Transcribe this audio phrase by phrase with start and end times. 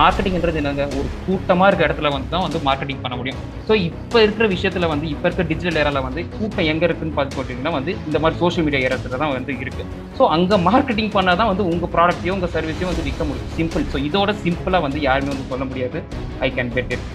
[0.00, 0.84] மார்க்கெட்டிங்ன்றது என்னங்க?
[0.98, 3.38] ஒரு கூட்டமாக இருக்க இடத்துல வந்து தான் வந்து மார்க்கெட்டிங் பண்ண முடியும்.
[3.68, 7.72] ஸோ இப்போ இருக்கிற விஷயத்தில் வந்து இப்போ இருக்கிற டிஜிட்டல் ஏரால வந்து கூட்டம் எங்கே இருக்குன்னு பார்த்து போட்டீங்கன்னா
[7.72, 9.84] வந்து இந்த மாதிரி சோஷியல் மீடியா ஏரத்துல தான் வந்து இருக்கு.
[10.18, 13.50] ஸோ அங்கே மார்க்கெட்டிங் பண்ணால் தான் வந்து உங்கள் ப்ராடக்ட்டையும் உங்கள் சர்வீஸையும் வந்து விற்க முடியும்.
[13.56, 16.00] சிம்பிள் ஸோ இதோட சிம்பிளாக வந்து யாருமே வந்து சொல்ல முடியாது.
[16.40, 17.06] ஐ கேன் பெட் இட்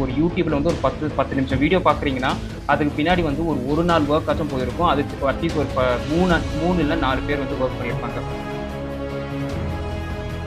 [0.00, 2.32] ஒரு யூடியூப்ல வந்து ஒரு பத்து பத்து நிமிஷம் வீடியோ பாக்குறீங்கன்னா
[2.66, 4.88] அதுக்கு பின்னாடி வந்து ஒரு ஒரு நாள் ஒர்க் ஆச்சும் போயிருக்கும்.
[4.88, 8.20] அதுக்கு அட்லீஸ்ட் ஒரு ப- மூணு மூணு இல்லை நாலு பேர் வந்து ஒர்க் பண்ணியிருப்பாங்க.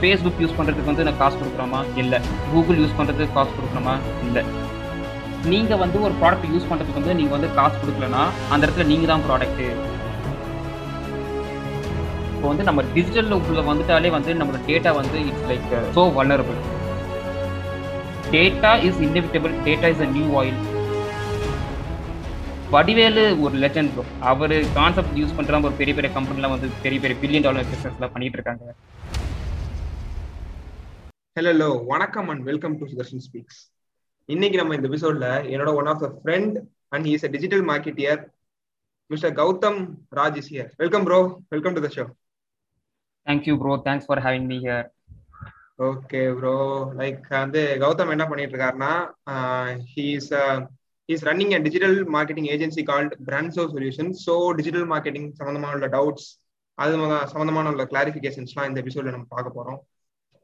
[0.02, 2.18] ஃபேஸ்புக் யூஸ் பண்ணுறதுக்கு வந்து நான் காசு கொடுக்குறோமா இல்லை.
[2.52, 3.94] கூகுள் யூஸ் பண்ணுறதுக்கு காசு கொடுக்குறோமா
[4.26, 4.42] இல்லை.
[5.52, 9.24] நீங்கள் வந்து ஒரு ப்ராடக்ட் யூஸ் பண்ணுறதுக்கு வந்து நீங்கள் வந்து காசு கொடுக்கலனா அந்த இடத்துல நீங்கள் தான்
[9.26, 9.66] ப்ராடக்ட்டு
[12.34, 16.60] இப்போ வந்து நம்ம டிஜிட்டல் உள்ள வந்துட்டாலே வந்து நம்மளோட டேட்டா வந்து it's like so vulnerable
[18.34, 20.60] data is inevitable data is a new oil
[22.74, 27.16] Vadivelu ஒரு லெஜண்ட் ப்ரோ அவர் கான்செப்ட் யூஸ் பண்ணுறாங்க ஒரு பெரிய பெரிய கம்பெனிலாம் வந்து பெரிய பெரிய
[27.22, 28.64] பில்லியன் டாலர் பிஸ்னஸ்லாம் பண்ணிட்டு இருக்காங்க.
[31.36, 33.60] ஹலோ ஹலோ வணக்கம் and welcome to Sudarshan speaks
[34.28, 36.56] இன்னைக்கு நம்ம இந்த எபிசோட்ல என்னோட one of the friend
[36.92, 38.20] and he's a digital marketeer
[39.10, 39.80] mister Gautham
[40.18, 41.20] Raj is here welcome bro
[41.54, 42.04] welcome to the show
[43.26, 44.86] thank you bro thanks for having me here
[45.88, 46.56] okay bro
[47.00, 48.92] like வந்து கௌதம் என்ன பண்ணிட்டு இருக்காருன்னா
[49.92, 50.30] he's
[51.08, 56.28] he's running a digital marketing agency called Pranzo solution so digital marketing சம்மந்தமான உள்ள doubts
[56.78, 56.92] அது
[57.32, 59.80] சம்மந்தமான உள்ள கிளாரிஃபிகேஷன்ஸ்லாம் இந்த எபிசோட்ல நம்ம பார்க்க போறோம்.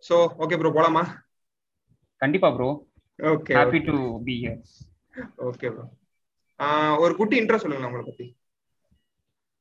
[0.04, 1.02] ஸோ ஓகே ப்ரோ போலாமா?
[2.22, 2.68] கண்டிப்பா bro
[3.18, 3.94] okay happy to
[4.26, 4.60] be here
[5.48, 5.86] okay bro
[7.04, 8.26] ஒரு குட்டி இன்ட்ரோ சொல்லுங்க உங்களை பத்தி.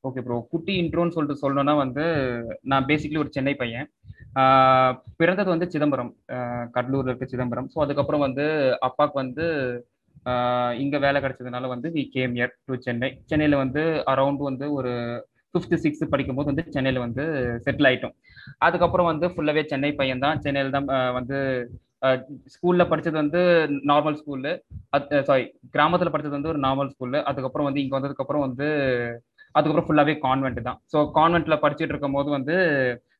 [0.03, 2.03] ஓகே ப்ரோ குட்டி இன்ட்ரோன்னு சொல்லிட்டு சொல்லணும்னா வந்து
[2.71, 3.87] நான் பேசிக்கலி ஒரு சென்னை பையன்.
[5.19, 6.11] பிறந்தது வந்து சிதம்பரம்.
[6.75, 7.69] கடலூர்ல இருக்க சிதம்பரம்.
[7.73, 8.45] ஸோ அதுக்கப்புறம் வந்து
[8.87, 9.45] அப்பாவுக்கு வந்து
[10.83, 13.81] இங்க வேலை கிடைச்சதுனால வந்து we came here to Chennai சென்னையில வந்து
[14.13, 14.93] அரௌண்ட் வந்து ஒரு
[15.57, 17.23] ஃபிஃப்த் சிக்ஸ்த் படிக்கும்போது வந்து சென்னையில் வந்து
[17.65, 18.15] செட்டில் ஆயிட்டோம்.
[18.65, 20.87] அதுக்கப்புறம் வந்து ஃபுல்லாகவே சென்னை பையன் தான் சென்னையில் தான்
[21.19, 21.37] வந்து
[22.53, 23.41] ஸ்கூல்ல படிச்சது வந்து
[23.91, 24.51] நார்மல் ஸ்கூலு
[25.29, 28.67] சாரி கிராமத்துல படிச்சது வந்து ஒரு நார்மல் ஸ்கூலு அதுக்கப்புறம் வந்து இங்க வந்ததுக்கு அப்புறம் வந்து
[29.55, 30.79] அதுக்கப்புறம் ஃபுல்லாவே கான்வென்ட் தான்.
[30.93, 32.55] ஸோ கான்வென்ட்ல படிச்சுட்டு இருக்கும் போது வந்து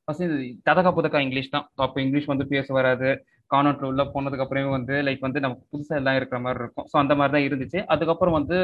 [0.04, 0.36] ஃபர்ஸ்ட்
[0.68, 1.66] ததகா புதக்கா இங்கிலீஷ் தான்.
[1.86, 3.10] அப்போ இங்கிலீஷ் வந்து பேச வராது.
[3.52, 6.88] கான்வென்ட்ல உள்ள போனதுக்கு அப்புறமே வந்து லைக் வந்து நமக்கு புதுசா எல்லாம் இருக்கிற மாதிரி இருக்கும்.
[6.92, 7.80] ஸோ அந்த மாதிரி தான் இருந்துச்சு.
[7.94, 8.58] அதுக்கப்புறம் வந்து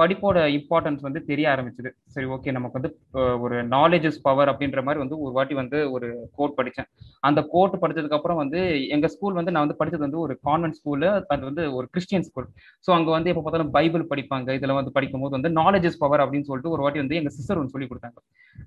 [0.00, 1.90] படிப்போட இம்பார்ட்டன்ஸ் வந்து தெரிய ஆரம்பிச்சது.
[2.06, 2.90] சரி ஓகே நமக்கு வந்து
[3.40, 6.88] ஒரு நாலேஜ் இஸ் பவர் அப்படின்ற மாதிரி வந்து ஒரு வாட்டி வந்து ஒரு கோட் படித்தேன்.
[7.20, 11.08] அந்த கோட் படித்ததுக்கு அப்புறம் வந்து எங்க ஸ்கூல் வந்து நான் வந்து படித்தது வந்து ஒரு கான்வென்ட் ஸ்கூலு
[11.28, 12.48] அது வந்து ஒரு கிறிஸ்டியன் ஸ்கூல்
[12.86, 14.50] ஸோ அங்கே வந்து எப்போ பார்த்தாலும் பைபிள் படிப்பாங்க.
[14.50, 17.70] இதில் வந்து படிக்கும்போது வந்து நாலேஜ் இஸ் பவர் அப்படின்னு சொல்லிட்டு ஒரு வாட்டி வந்து எங்க சிஸ்டர் ஒன்று
[17.70, 18.18] சொல்லி கொடுத்தாங்க.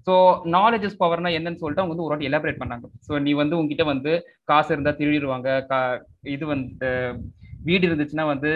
[0.07, 0.13] ஸோ
[0.51, 2.85] நாலேஜ் இஸ் பவர்னா என்னன்னு சொல்லிட்டு அவங்க வந்து ஒரு வாட்டி எலாபரேட் பண்ணாங்க.
[3.07, 4.13] ஸோ நீ வந்து உங்ககிட்ட வந்து
[4.43, 6.91] காசு இருந்தால் திருடிடுவாங்க கா- இது வந்து
[7.63, 8.49] வீடு இருந்துச்சுன்னா வந்து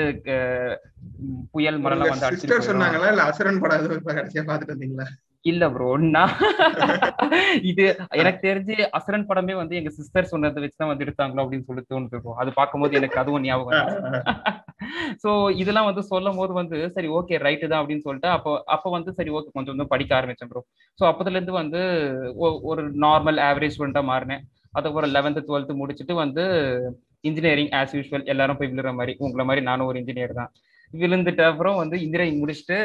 [1.54, 2.68] புயல் மரம்லாம் வந்து போயிடும்.
[2.68, 5.08] சொன்னாங்களா இல்ல அசுரன் படம் எதுவும் இப்ப கடைசியா பாத்துட்டு வந்தீங்களா?
[5.46, 6.32] இல்ல ப்ரோ நான்
[7.70, 7.84] இது
[8.22, 12.18] எனக்கு தெரிஞ்சு அசுரன் படமே வந்து எங்க சிஸ்டர் சொன்னதை வச்சுதான் வந்து எடுத்தாங்களோ அப்படின்னு சொல்லி தோணுது.
[12.42, 13.86] அது பார்க்கும்போது எனக்கு அதுவும் ஞாபகம்
[15.24, 15.30] சோ
[15.62, 19.34] இதெல்லாம் வந்து சொல்லும் போது வந்து சரி ஓகே ரைட்டு தான் அப்படின்னு சொல்லிட்டு அப்போ அப்போ வந்து சரி
[19.38, 20.64] ஓகே கொஞ்சம் கொஞ்சம் படிக்க ஆரம்பிச்சேன் ப்ரோ
[21.00, 21.82] ஸோ அப்போதுல இருந்து வந்து
[22.70, 24.44] ஒரு நார்மல் ஆவரேஜ் ஸ்டூடெண்டா மாறினேன்.
[24.74, 26.44] அதுக்கப்புறம் லெவன்த்து டுவெல்த்து முடிச்சுட்டு வந்து
[27.30, 30.52] இன்ஜினியரிங் ஆஸ் யூஸ்வல் எல்லாரும் போய் விழுற மாதிரி உங்களை மாதிரி நானும் ஒரு இன்ஜினியர் தான்.
[30.94, 32.78] விழுந்துட்ட அப்புறம் வந்து இன்ஜினியரிங் முடிச்சுட்டு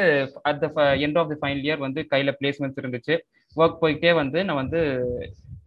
[0.49, 3.15] at the end of the final year வந்து கையில் பிளேஸ்மெண்ட்ஸ் இருந்துச்சு.
[3.55, 4.79] ஒர்க் போயிட்டே வந்து நான் வந்து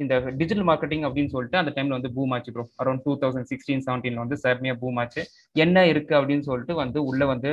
[0.02, 3.84] இந்த டிஜிட்டல் மார்க்கெட்டிங் அப்படின்னு சொல்லிட்டு அந்த டைம்ல வந்து பூம் ஆச்சு bro around two thousand sixteen
[3.86, 5.22] செவன்டீன்ல வந்து செம்மையா பூம் ஆச்சு.
[5.64, 7.52] என்ன இருக்கு அப்படின்னு சொல்லிட்டு வந்து உள்ள வந்து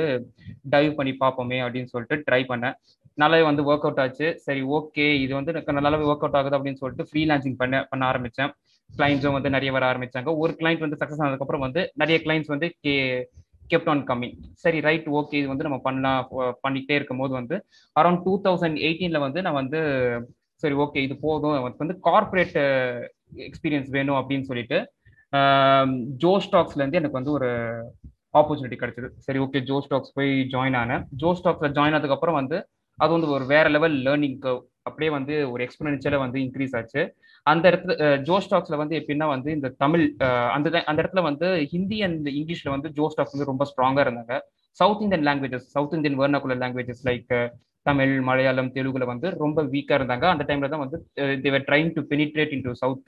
[0.74, 2.76] டைவ் பண்ணி பார்ப்போமே அப்படின்னு சொல்லிட்டு ட்ரை பண்ணேன்.
[3.22, 4.28] நல்லாவே வந்து ஒர்க் அவுட் ஆச்சு.
[4.46, 8.52] சரி ஓகே இது வந்து எனக்கு நல்லாவே ஒர்க் அவுட் ஆகுது அப்படின்னு சொல்லிட்டு ஃப்ரீலான்சிங் பண்ண பண்ண ஆரம்பிச்சேன்.
[8.90, 10.30] கிளைண்ட்ஸும் வந்து நிறைய வர ஆரம்பிச்சாங்க.
[10.42, 12.94] ஒரு கிளைண்ட் வந்து சக்ஸஸ் ஆனதுக்கப்புறம் வந்து நிறைய கிளைண்ட்ஸ் வந்து கே
[13.72, 17.56] கெப்ட் ஆன் கம்மிங் சரி ரைட் ஓகே இது வந்து நம்ம பண்ணலாம் பண்ணிகிட்டே பண்ணிக்கிட்டே இருக்கும் போது வந்து
[18.00, 19.80] அரௌண்ட் டூ தௌசண்ட் எயிட்டீன்ல வந்து நான் வந்து
[20.62, 21.56] சரி ஓகே இது போதும்.
[21.60, 22.58] எனக்கு வந்து கார்பரேட்
[23.46, 24.78] எக்ஸ்பீரியன்ஸ் வேணும் அப்படின்னு சொல்லிட்டு
[26.22, 27.48] ஜோ ஸ்டாக்ஸ்லேருந்து எனக்கு வந்து ஒரு
[28.40, 29.08] ஆப்பர்ச்சுனிட்டி கிடைச்சது.
[29.26, 31.02] சரி ஓகே ஜோ ஸ்டாக்ஸ் போய் ஜாயின் ஆனேன்.
[31.22, 32.58] ஜோ ஸ்டாக்ஸில் ஜாயின் ஆனதுக்கப்புறம் வந்து
[32.98, 34.38] அது வந்து ஒரு வேற லெவல் லேர்னிங்
[34.88, 37.02] அப்படியே வந்து ஒரு எக்ஸ்பெரின்ஷியலா வந்து இன்க்ரீஸ் ஆச்சு.
[37.46, 37.94] அந்த இடத்துல
[38.28, 40.04] ஜோ ஸ்டாக்ஸ்ல வந்து எப்படின்னா வந்து இந்த தமிழ்
[40.54, 44.34] அந்த அந்த இடத்துல வந்து ஹிந்தி அண்ட் இங்கிலீஷ்ல வந்து ஜோ ஸ்டாக்ஸ் வந்து ரொம்ப ஸ்ட்ராங்கா இருந்தாங்க.
[44.80, 47.34] South Indian languages south Indian vernacular languages like
[47.86, 50.26] Tamil Malayalam தெலுங்குல வந்து ரொம்ப வீக்கா இருந்தாங்க.
[50.34, 50.98] அந்த டைம்ல தான் வந்து
[51.42, 53.04] they were trying to penetrate into south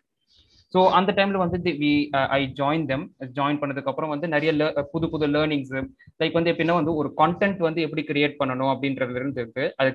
[0.72, 1.90] so அந்த டைம்ல வந்து we
[2.36, 3.04] I join them
[3.36, 4.50] join பண்ணதுக்கு அப்புறம் வந்து நிறைய
[4.92, 5.72] புது புது லேர்னிங்ஸ்
[6.20, 9.64] லைக் வந்து எப்படின்னா வந்து ஒரு கண்டென்ட் வந்து எப்படி கிரியேட் பண்ணணும் அப்படின்றதுல இருந்து இருக்கு.
[9.80, 9.90] அது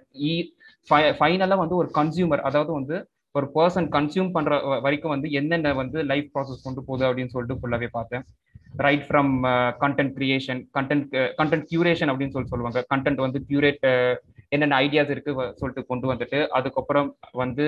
[1.20, 2.96] ஃபைனலா e, வந்து ஒரு கன்சியூமர் அதாவது வந்து
[3.34, 7.88] ஒரு பர்சன் கன்சியூம் பண்ற வரைக்கும் வந்து என்னென்ன வந்து லைஃப் ப்ராசஸ் கொண்டு போகுது அப்படின்னு சொல்லிட்டு ஃபுல்லாவே
[7.92, 8.24] பார்த்தேன்.
[8.78, 9.32] Right from
[9.84, 11.08] content creation content
[11.38, 12.86] content curation அப்படின்னு சொல்லி சொல்லுவாங்க.
[12.96, 14.18] கண்டென்ட் வந்து கியூரேட்
[14.50, 17.66] என்னென்ன ஐடியாஸ் இருக்கு வ- சொல்லிட்டு கொண்டு வந்துட்டு அதுக்கப்புறம் வந்து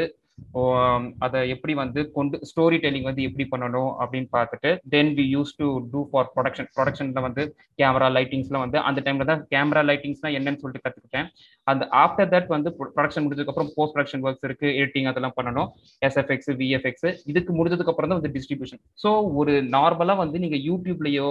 [1.19, 5.67] அதை எப்படி வந்து கொண்டு ஸ்டோரி டெல்லிங் வந்து எப்படி பண்ணணும் அப்படின்னு பார்த்துட்டு then we use to
[5.91, 7.43] do for production ப்ரொடக்ஷன்ல வந்து
[7.79, 11.27] கேமரா லைட்டிங்ஸ்லாம் வந்து அந்த டைம்ல தான் கேமரா லைட்டிங்ஸ்லாம் என்னன்னு சொல்லிட்டு கற்றுக்கிட்டேன்
[11.67, 15.69] அந்த ஆஃப்டர் தட் வந்து ப்ரொடக்ஷன் முடிஞ்சதுக்கப்புறம் போஸ்ட் ப்ரொடக்ஷன் ஒர்க்ஸ் இருக்கு எடிட்டிங் அதெல்லாம் பண்ணணும்.
[16.01, 21.29] எஸ்எஃப்எக்ஸ் விஎஃப்எக்ஸ் இதுக்கு முடிஞ்சதுக்கு அப்புறம் தான் வந்து டிஸ்ட்ரிபியூஷன் ஸோ ஒரு நார்மலா வந்து நீங்க யூடியூப்லயோ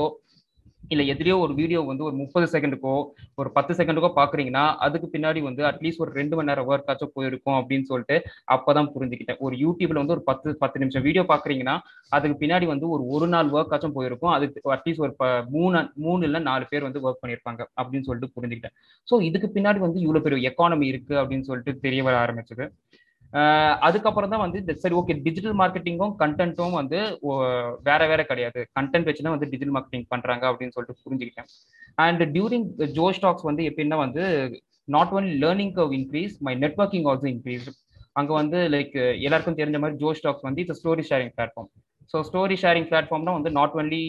[0.92, 2.94] இல்லை எதிரியோ ஒரு வீடியோ வந்து ஒரு முப்பது செகண்டுக்கோ
[3.40, 7.56] ஒரு பத்து செகண்டுக்கோ பார்க்குறீங்கன்னா அதுக்கு பின்னாடி வந்து அட்லீஸ்ட் ஒரு ரெண்டு மணி நேரம் ஒர்க் ஆச்சும் போயிருக்கும்
[7.58, 8.16] அப்படின்னு சொல்லிட்டு
[8.54, 9.40] அப்போ தான் புரிஞ்சுக்கிட்டேன்.
[9.46, 11.76] ஒரு யூடியூப்ல வந்து ஒரு பத்து பத்து நிமிஷம் வீடியோ பார்க்குறீங்கன்னா
[12.16, 14.32] அதுக்கு பின்னாடி வந்து ஒரு ஒரு நாள் ஒர்க் ஆச்சும் போயிருக்கும்.
[14.36, 15.14] அதுக்கு அட்லீஸ்ட் ஒரு
[15.56, 18.76] மூணு மூணு இல்லை நாலு பேர் வந்து ஒர்க் பண்ணியிருப்பாங்க அப்படின்னு சொல்லிட்டு புரிஞ்சுக்கிட்டேன்.
[19.08, 22.66] ஸோ இதுக்கு பின்னாடி வந்து இவ்வளோ பெரிய எக்கானமி இருக்கு அப்படின்னு சொல்லிட்டு தெரிய வர ஆரம்பிச்சது.
[23.86, 26.98] அதுக்கப்புறம் தான் வந்து சரி ஓகே டிஜிட்டல் மார்க்கெட்டிங்கும் கண்டென்ட்டும் வந்து
[27.88, 28.60] வேற வேற கிடையாது.
[28.78, 31.48] கண்டென்ட் வச்சு தான் வந்து டிஜிட்டல் மார்க்கெட்டிங் பண்றாங்க அப்படின்னு சொல்லிட்டு புரிஞ்சுக்கிட்டேன்.
[32.06, 32.66] அண்ட் டியூரிங்
[32.98, 34.24] ஜோ ஸ்டாக்ஸ் வந்து எப்படின்னா வந்து
[34.96, 37.68] not only learning how increase my networking also increase
[38.20, 38.94] அங்கே வந்து லைக்
[39.26, 41.70] எல்லாருக்கும் தெரிஞ்ச மாதிரி ஜோ ஸ்டாக்ஸ் வந்து it's story sharing platform
[42.12, 44.02] so story sharing பிளாட்ஃபார்ம்னா வந்து நாட் ஒன்லி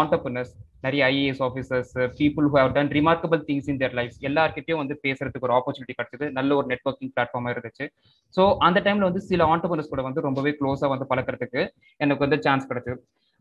[0.00, 4.96] ஆண்டர்பிரினர்ஸ் நிறைய IAS officers people who have done remarkable things in their life எல்லாருக்கிட்டையும் வந்து
[5.04, 6.26] பேசுறதுக்கு ஒரு ஆப்பர்ச்சுனிட்டி கிடைச்சது.
[6.38, 7.86] நல்ல ஒரு நெட்ஒர்க்கிங் பிளாட்ஃபார்மாக இருந்துச்சு.
[8.34, 11.62] ஸோ அந்த டைம்ல வந்து சில ஆண்டர்பனர்ஸ் கூட வந்து ரொம்பவே க்ளோஸாக வந்து பழக்கிறதுக்கு
[12.00, 12.98] எனக்கு வந்து சான்ஸ் கிடைச்சது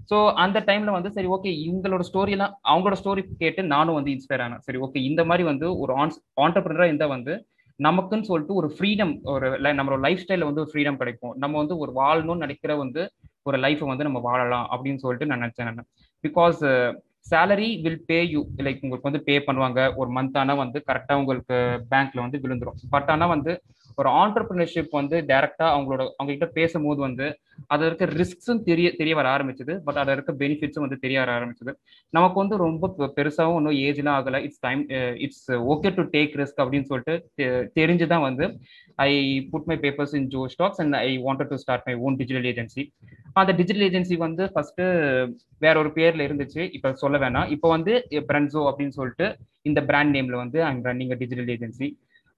[0.09, 4.43] ஸோ அந்த டைம்ல வந்து சரி ஓகே இவங்களோட ஸ்டோரி எல்லாம் அவங்களோட ஸ்டோரி கேட்டு நானும் வந்து இன்ஸ்பயர்
[4.45, 4.63] ஆனேன்.
[4.67, 6.11] சரி ஓகே இந்த மாதிரி வந்து ஒரு ஆன்
[6.45, 7.33] ஆண்டர்பிரினராக இருந்தால் வந்து
[7.79, 9.47] நமக்குன்னு சொல்லிட்டு ஒரு ஃப்ரீடம் ஒரு
[9.79, 11.33] நம்மளோட லைஃப் ஸ்டைல வந்து ஒரு ஃப்ரீடம் கிடைக்கும்.
[11.43, 13.01] நம்ம வந்து ஒரு வாழணும்னு நினைக்கிற வந்து
[13.49, 15.81] ஒரு லைஃப்பை வந்து நம்ம வாழலாம் அப்படின்னு சொல்லிட்டு நான் நினைச்சேன்
[16.23, 16.61] because
[17.29, 19.79] salary will pay you like உங்களுக்கு வந்து பே பண்ணுவாங்க.
[19.95, 21.55] ஒரு மந்த் ஆனால் வந்து கரெக்டாக உங்களுக்கு
[21.91, 22.79] பேங்க்ல வந்து விழுந்துரும்.
[22.89, 23.53] பட் ஆனால் வந்து
[23.99, 27.27] ஒரு ஆண்டர்பிரினர்ஷிப் வந்து டைரக்டா அவங்களோட அவங்க கிட்ட பேசும்போது வந்து
[27.73, 29.73] அதில் இருக்க ரிஸ்க்ஸும் தெரிய தெரிய வர ஆரம்பிச்சது.
[29.85, 31.73] பட் அதில் இருக்க பெனிஃபிட்ஸும் வந்து தெரிய வர ஆரம்பிச்சது.
[32.17, 34.41] நமக்கு வந்து ரொம்ப பெருசாகவும் ஒன்றும் ஏஜ்லாம் ஆகலை.
[34.47, 34.81] It's time
[35.25, 37.15] it's okay to take risk அப்படின்னு சொல்லிட்டு
[37.79, 38.47] தெரிஞ்சு தான் வந்து
[39.07, 39.11] I
[39.53, 42.83] put my papers in Josh Talks and I wanted to start my own digital agency
[43.41, 44.83] அந்த டிஜிட்டல் ஏஜென்சி வந்து ஃபர்ஸ்ட்
[45.63, 46.61] வேற ஒரு பேர்ல இருந்துச்சு.
[46.77, 47.49] இப்ப சொல்ல வேணாம்.
[47.55, 47.93] இப்போ வந்து
[48.29, 49.27] பிரன்சோ அப்படின்னு சொல்லிட்டு
[49.69, 51.87] இந்த பிராண்ட் நேம்ல வந்து ஐம் ரன்னிங் டிஜிட்டல் ஏஜென்சி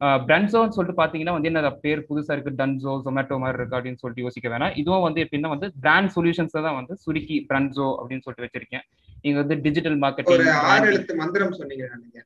[0.02, 2.52] பிரன்சோன்னு சொல்லிட்டு பாத்தீங்கன்னா வந்து என்ன பேர் புதுசா இருக்கு.
[2.60, 4.74] டன்சோ ஜொமேட்டோ மாதிரி இருக்கு அப்படின்னு சொல்லிட்டு யோசிக்க வேணாம்.
[4.82, 8.86] இதுவும் வந்து எப்படின்னா வந்து பிராண்ட் சொல்யூஷன்ஸ் தான் வந்து சுருக்கி பிரன்சோ அப்படின்னு சொல்லிட்டு வச்சிருக்கேன்.
[9.24, 12.20] நீங்க வந்து டிஜிட்டல் மார்க்கெட்டிங் ஆறு எழுத்து மந்திரம் சொன்னீங்க நீங்க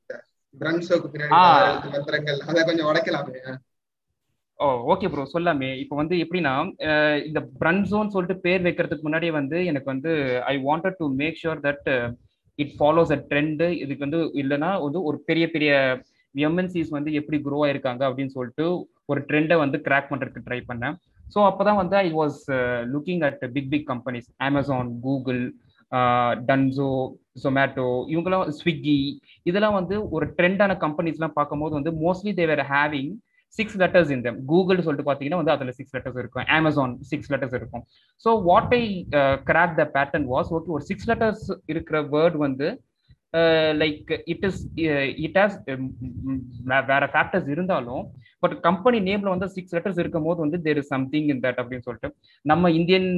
[0.62, 2.40] பிரன்சோக்கு பின்னாடி ஆறு எழுத்து மந்திரங்கள்.
[2.50, 3.54] அதை கொஞ்சம் உடைக்கலாமே?
[4.60, 5.70] ஓ ஓகே ப்ரோ சொல்லாமே.
[5.84, 6.54] இப்போ வந்து எப்படின்னா
[7.28, 10.12] இந்த பிரன்சோன்னு சொல்லிட்டு பேர் வைக்கிறதுக்கு முன்னாடியே வந்து எனக்கு வந்து
[10.52, 11.88] I wanted to make sure that
[12.60, 15.72] it follows a trend இதுக்கு வந்து இல்லைன்னா வந்து ஒரு பெரிய பெரிய
[16.48, 18.66] எம்என்சிஸ் வந்து எப்படி குரோ ஆயிருக்காங்க அப்படின்னு சொல்லிட்டு
[19.12, 20.96] ஒரு ட்ரெண்டை வந்து கிராக் பண்றதுக்கு ட்ரை பண்ணேன்.
[21.34, 22.40] ஸோ அப்போதான் வந்து I was
[22.94, 25.42] looking at big big companies Amazon Google
[26.50, 26.92] Dunzo
[27.44, 28.96] Zomato இவங்கெல்லாம் ஸ்விக்கி
[29.50, 33.12] இதெல்லாம் வந்து ஒரு ட்ரெண்டான கம்பெனிஸ்லாம் பார்க்கும்போது வந்து mostly they were having
[33.58, 36.46] six letters இந்த கூகுள் சொல்லிட்டு பார்த்தீங்கன்னா வந்து அதில் சிக்ஸ் லெட்டர்ஸ் இருக்கும்.
[36.58, 37.84] அமேசான் சிக்ஸ் லெட்டர்ஸ் இருக்கும்.
[38.26, 38.84] So what I
[39.50, 42.70] crack the pattern was okay ஒரு சிக்ஸ் லெட்டர்ஸ் இருக்கிற வேர்ட் வந்து
[43.82, 44.62] like it is
[45.26, 45.56] it has
[46.92, 48.04] வேற ஃபேக்டர்ஸ் இருந்தாலும்
[48.44, 51.86] பட் கம்பெனி நேம்ல வந்து சிக்ஸ் லெட்டர்ஸ் இருக்கும் போது வந்து there is something in that அப்படின்னு
[51.88, 52.10] சொல்லிட்டு
[52.46, 53.10] நம்ம இந்தியன்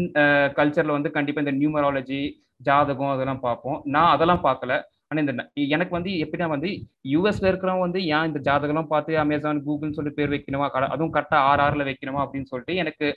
[0.58, 2.22] கல்ச்சர்ல வந்து கண்டிப்பா இந்த நியூமராலஜி
[2.68, 3.78] ஜாதகம் அதெல்லாம் பார்ப்போம்.
[3.96, 4.74] நான் அதெல்லாம் பார்க்கல.
[5.10, 5.34] ஆனா இந்த
[5.76, 6.70] எனக்கு வந்து எப்படின்னா வந்து
[7.14, 10.68] யூஎஸ்ல இருக்கிறவங்க வந்து ஏன் இந்த ஜாதகம்லாம் பார்த்து அமேசான் கூகுள்னு சொல்லி பேர் வைக்கணுமா?
[10.94, 12.22] அதுவும் கரெக்டா ஆறு ஆறுல வைக்கணுமா?
[12.26, 13.08] அப்படின்னு சொல்லிட்டு எனக்கு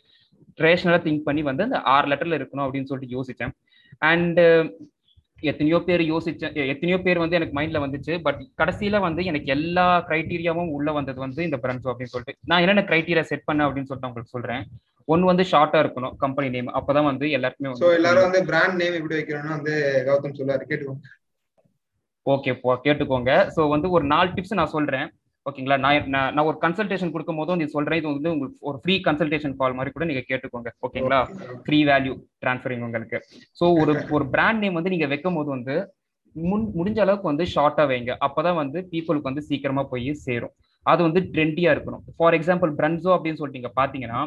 [0.64, 3.54] ரேஷனலா திங்க் பண்ணி வந்து அந்த ஆறு லெட்டர்ல இருக்கணும் அப்படின்னு சொல்லிட்டு யோசிச்சேன்
[4.02, 4.40] அண்ட்
[5.50, 8.14] எத்தனையோ பேர் யோசிச்சேன் எத்தனையோ பேர் வந்து எனக்கு மைண்ட்ல வந்துச்சு.
[8.26, 12.40] பட் கடைசியில வந்து எனக்கு எல்லா கிரைட்டீரியாவும் உள்ள வந்தது வந்து இந்த பிரன்சோ அப்படின்னு சொல்லிட்டு.
[12.50, 14.64] நான் என்னென்ன கிரைட்டீரியா செட் பண்ண அப்படின்னு சொல்லிட்டு உங்களுக்கு சொல்றேன்.
[15.08, 19.16] ஒன்னு வந்து ஷார்ட்டா இருக்கணும் கம்பெனி நேம் அப்பதான் வந்து எல்லாருக்குமே சோ எல்லாரும் வந்து பிராண்ட் நேம் எப்படி
[19.18, 19.74] வைக்கணும்னு வந்து
[20.08, 21.04] கௌதம் சொல்லுவாரு கேட்டுக்கோங்க.
[22.26, 22.52] ஓகே
[22.86, 23.32] கேட்டுக்கோங்க.
[23.56, 25.08] ஸோ வந்து ஒரு நாலு டிப்ஸ் நான் சொல்றேன்.
[25.48, 25.76] ஓகேங்களா?
[25.84, 29.76] நான் நான் ஒரு கன்சல்டேஷன் கொடுக்கும் போதும் நீ சொல்றேன் இது வந்து உங்களுக்கு ஒரு ஃப்ரீ கன்சல்டேஷன் கால்
[29.78, 30.70] மாதிரி கூட நீங்க கேட்டுக்கோங்க.
[30.86, 31.20] ஓகேங்களா?
[31.66, 33.18] ஃப்ரீ வேல்யூ டிரான்ஸ்ஃபரிங் உங்களுக்கு.
[33.60, 35.76] ஸோ ஒரு ஒரு பிராண்ட் நேம் வந்து நீங்க வைக்கும் போது வந்து
[36.36, 38.12] முன் முடிஞ்ச அளவுக்கு வந்து ஷார்ட்டா வைங்க.
[38.26, 40.54] அப்பதான் வந்து பீப்புளுக்கு வந்து சீக்கிரமா போய் சேரும்.
[40.86, 42.02] அது வந்து ட்ரெண்டியா இருக்கணும்.
[42.16, 44.20] ஃபார் எக்ஸாம்பிள் பிரன்சோ அப்படின்னு சொல்லிட்டு நீங்க பாத்தீங்கன்னா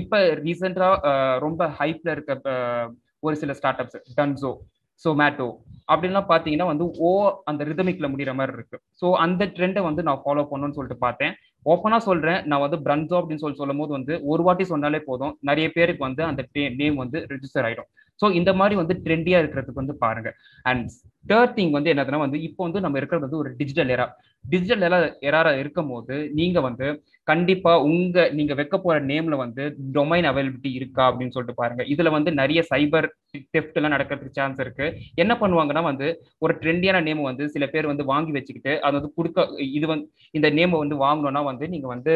[0.00, 0.88] இப்ப ரீசெண்டா
[1.46, 2.32] ரொம்ப ஹைப்ல இருக்க
[3.26, 4.50] ஒரு சில ஸ்டார்ட் அப்ஸ் டன்சோ
[5.04, 5.48] சொமேட்டோ
[5.92, 7.08] அப்படின்லாம் பார்த்தீங்கன்னா வந்து ஓ
[7.50, 8.76] அந்த ரிதமிக்ல முடிகிற மாதிரி இருக்கு.
[9.00, 11.34] ஸோ அந்த ட்ரெண்டை வந்து நான் ஃபாலோ பண்ணணும்னு சொல்லிட்டு பார்த்தேன்.
[11.72, 12.40] ஓப்பனாக சொல்றேன்.
[12.50, 15.34] நான் வந்து பிரன்சோ அப்படின்னு சொல்லி சொல்லும் போது வந்து ஒரு வாட்டி சொன்னாலே போதும்.
[15.50, 16.42] நிறைய பேருக்கு வந்து அந்த
[16.80, 17.88] நேம் வந்து ரிஜிஸ்டர் ஆயிடும்.
[18.20, 20.30] ஸோ இந்த மாதிரி வந்து ட்ரெண்டியாக இருக்கிறதுக்கு வந்து பாருங்க.
[20.70, 20.88] அண்ட்
[21.30, 24.06] தேர்ட் திங் வந்து என்னதுன்னா வந்து இப்போ வந்து நம்ம இருக்கிறது வந்து ஒரு டிஜிட்டல் எரா
[24.44, 26.86] டிஜிட்டல் எரா எராரா இருக்கும் போது நீங்கள் வந்து
[27.30, 29.64] கண்டிப்பா உங்க நீங்க வைக்க போற நேம்ல வந்து
[29.96, 31.82] டொமைன் அவைலபிலிட்டி இருக்கா அப்படின்னு சொல்லிட்டு பாருங்க.
[31.92, 33.06] இதுல வந்து நிறைய சைபர்
[33.54, 34.86] டெஃப்ட் எல்லாம் நடக்கிறதுக்கு சான்ஸ் இருக்கு.
[35.22, 36.06] என்ன பண்ணுவாங்கன்னா வந்து
[36.44, 39.46] ஒரு ட்ரெண்டியான நேம் வந்து சில பேர் வந்து வாங்கி வச்சுக்கிட்டு அது வந்து கொடுக்க
[39.78, 40.06] இது வந்து
[40.38, 42.14] இந்த நேம் வந்து வாங்கணும்னா வந்து நீங்க வந்து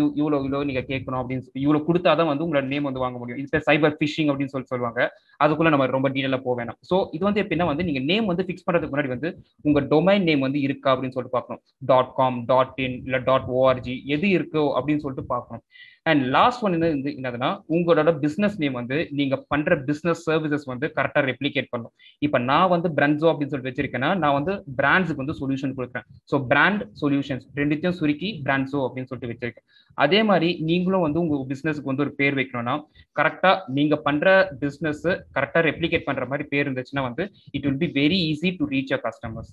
[0.00, 3.40] இவ்வளோ இவ்வளோ நீங்க கேட்கணும் அப்படின்னு இவ்வளோ கொடுத்தாதான் வந்து உங்களோட நேம் வந்து வாங்க முடியும்.
[3.44, 5.00] இது சைபர் ஃபிஷிங் அப்படின்னு சொல்லி சொல்லுவாங்க.
[5.44, 6.78] அதுக்குள்ள நம்ம ரொம்ப டீட்டெயிலா போக வேணாம்.
[6.90, 9.30] ஸோ இது வந்து எப்படின்னா வந்து நீங்க நேம் வந்து ஃபிக்ஸ் பண்றதுக்கு முன்னாடி வந்து
[9.68, 11.62] உங்க டொமைன் நேம் வந்து இருக்கா அப்படின்னு சொல்லிட்டு பார்க்கணும்.
[11.92, 15.64] டாட் காம் டாட் இன் இல்லை டாட் ஓஆர்ஜி எது இருக்கோ அப்படின்னு சொல்லிட்டு பார்க்கணும்.
[16.10, 16.86] அண்ட் லாஸ்ட் ஒன் என்ன
[17.18, 21.92] என்னதுன்னா உங்களோட பிசினஸ் நேம் வந்து நீங்க பண்ற பிசினஸ் சர்வீசஸ் வந்து கரெக்டா ரெப்ளிகேட் பண்ணும்
[22.26, 26.06] இப்போ நான் வந்து பிராண்ட்ஸோ அப்படின்னு சொல்லிட்டு வச்சிருக்கேன்னா நான் வந்து பிராண்ட்ஸுக்கு வந்து சொல்யூஷன் கொடுக்குறேன்.
[26.32, 29.66] ஸோ பிராண்ட் சொல்யூஷன்ஸ் ரெண்டுத்தையும் சுருக்கி பிராண்ட்ஸோ அப்படின்னு சொல்லிட்டு வச்சிருக்கேன்.
[29.98, 32.74] அதே மாதிரி நீங்களும் வந்து உங்க பிசினஸ்க்கு வந்து ஒரு பேர் வைக்கணும்னா
[33.16, 34.28] கரெக்டா நீங்க பண்ற
[34.62, 37.24] பிசினஸ் கரெக்டா ரெப்ளிகேட் பண்ற மாதிரி பேர் இருந்துச்சுன்னா வந்து
[37.56, 39.52] it will be very easy to reach a customers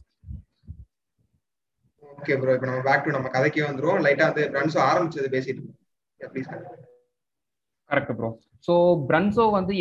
[2.19, 5.77] okay bro இப்போ நம்ம பேக் டு நம்ம கதைக்கே வந்துரும் லைட்டா வந்து பிராண்ட்ஸோ ஆரம்பிச்சது பேசிட்டு இருக்கோம்
[7.89, 8.29] கரெக்ட் ப்ரோ
[8.67, 8.73] ஸோ
[9.09, 9.73] பிரன்சோ வந்து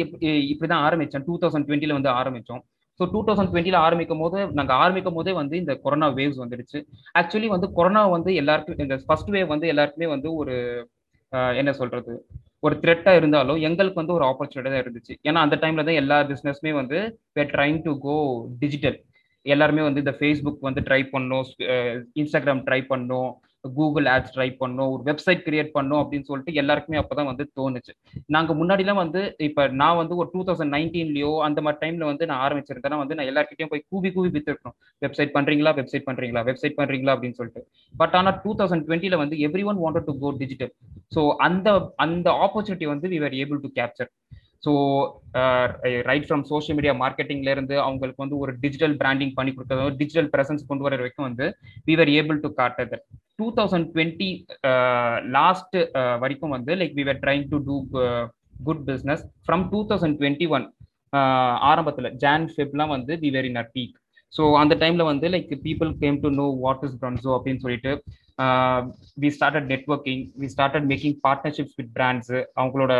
[0.52, 2.60] இப்படிதான் ஆரம்பிச்சோம் டூ தௌசண்ட் டுவெண்ட்டில வந்து ஆரம்பிச்சோம்.
[3.00, 6.78] ஸோ டூ தௌசண்ட் டுவெண்ட்டில ஆரம்பிக்கும் போது நாங்கள் ஆரம்பிக்கும் போதே வந்து இந்த கொரோனா வேவ்ஸ் வந்துடுச்சு.
[7.20, 10.54] ஆக்சுவலி வந்து கொரோனா வந்து எல்லாருக்கும் இந்த ஃபர்ஸ்ட் வேவ் வந்து எல்லாருக்குமே வந்து ஒரு
[11.60, 12.12] என்ன சொல்றது?
[12.66, 15.14] ஒரு த்ரெட்டா இருந்தாலும் எங்களுக்கு வந்து ஒரு ஆப்பர்ச்சுனிட்டி தான் இருந்துச்சு.
[15.28, 16.98] ஏன்னா அந்த டைம்ல தான் எல்லா பிசினஸ்மே வந்து
[17.54, 18.16] ட்ரைங் டு கோ
[18.62, 18.98] டிஜிட்டல்
[19.54, 21.44] எல்லாருமே வந்து இந்த ஃபேஸ்புக் வந்து ட்ரை பண்ணோம்
[22.22, 23.30] இன்ஸ்டாகிராம் ட்ரை பண்ணோம்
[23.76, 27.92] கூகுள் ஆட்ஸ் ட்ரை பண்ணோம் ஒரு வெப்சைட் கிரியேட் பண்ணோம் அப்படின்னு சொல்லிட்டு எல்லாருக்குமே அப்பதான் வந்து தோணுச்சு.
[28.34, 32.42] நாங்க முன்னாடிலாம் வந்து இப்ப நான் வந்து ஒரு டூ தௌசண்ட் நைன்டீன்லயோ அந்த மாதிரி டைம்ல வந்து நான்
[32.46, 34.76] ஆரம்பிச்சிருந்தேன்னா வந்து நான் எல்லாருக்கிட்டையும் போய் கூவி கூவி வித்துருக்கணும்.
[35.02, 37.62] வெப்சைட் பண்றீங்களா வெப்சைட் பண்றீங்களா வெப்சைட் பண்றீங்களா அப்படின்னு சொல்லிட்டு.
[37.94, 40.72] பட் ஆனா டூ தௌசண்ட் டுவெண்ட்டில வந்து every one wanted to go digital
[41.16, 41.68] so அந்த
[42.06, 44.10] அந்த ஆப்பர்ச்சுனிட்டி வந்து we are able to capture
[44.62, 44.72] so
[46.08, 50.68] right from social media மார்க்கெட்டிங்ல இருந்து அவங்களுக்கு வந்து ஒரு டிஜிட்டல் பிராண்டிங் பண்ணி கொடுக்கறது டிஜிட்டல் பிரசன்ஸ்
[50.68, 51.46] கொண்டு வர வரைக்கும் வந்து
[51.88, 52.98] we are able to காட்டது
[53.38, 54.30] two thousand twenty
[55.36, 55.76] last
[56.20, 57.76] வரைக்கும் வந்து like we are trying to do
[58.66, 60.66] good business from two thousand twenty one
[61.68, 63.96] ஆரம்பத்தில் ஜான் ஃபெப்லாம் வந்து வி வேர் இன் அர் பீக்
[64.32, 67.92] ஸோ அந்த டைம்ல வந்து like people came to know what is Pranzo அப்படின்னு சொல்லிட்டு
[69.18, 72.92] we started networking we started making partnerships with brands அவங்களோட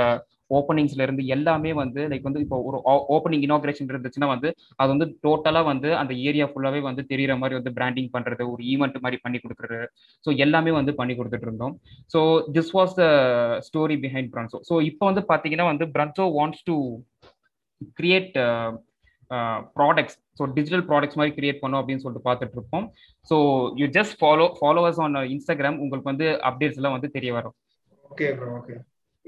[0.56, 2.78] ஓப்பனிங்ஸ்ல இருந்து எல்லாமே வந்து லைக் வந்து இப்போ ஒரு
[3.16, 4.48] ஓப்பனிங் இனாகிரேஷன் இருந்துச்சுன்னா வந்து
[4.80, 8.98] அது வந்து டோட்டலா வந்து அந்த ஏரியா ஃபுல்லாவே வந்து தெரியற மாதிரி வந்து பிராண்டிங் பண்றது ஒரு ஈவெண்ட்
[9.04, 9.80] மாதிரி பண்ணி கொடுக்குறது.
[10.24, 11.74] ஸோ எல்லாமே வந்து பண்ணி கொடுத்துட்டு இருந்தோம்.
[12.14, 12.20] So
[12.56, 13.06] this was the
[13.68, 16.76] story behind Pranzo so இப்போ வந்து பாத்தீங்கன்னா வந்து Pranzo wants to
[18.00, 18.34] create
[19.78, 22.84] products so digital products மாதிரி கிரியேட் பண்ணோம் அப்படின்னு சொல்லிட்டு பார்த்துட்டு இருப்போம்.
[23.30, 23.36] So
[23.80, 27.56] you just follow followers on Instagram உங்களுக்கு வந்து அப்டேட்ஸ் எல்லாம் வந்து தெரிய வரும்.
[28.10, 28.76] ஓகே ப்ரோ ஓகே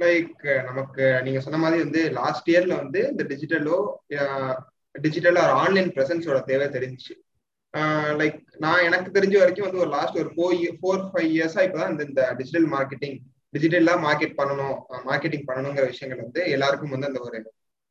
[0.03, 3.79] லைக் நமக்கு நீங்க சொன்ன மாதிரி வந்து லாஸ்ட் இயர்ல வந்து இந்த டிஜிட்டலோ
[4.95, 7.15] டிஜிட்டல் ஆர் ஆன்லைன் பிரசன்ஸோட தேவை தெரிஞ்சிச்சு.
[8.21, 12.05] லைக் நான் எனக்கு தெரிஞ்ச வரைக்கும் வந்து ஒரு லாஸ்ட் ஒரு ஃபோர் ஃபோர் ஃபைவ் இயர்ஸா இப்பதான் இந்த
[12.11, 13.17] இந்த டிஜிட்டல் மார்க்கெட்டிங்
[13.55, 14.77] டிஜிட்டலா மார்க்கெட் பண்ணணும்
[15.09, 17.39] மார்க்கெட்டிங் பண்ணணுங்கிற விஷயங்கள் வந்து எல்லாருக்கும் வந்து அந்த ஒரு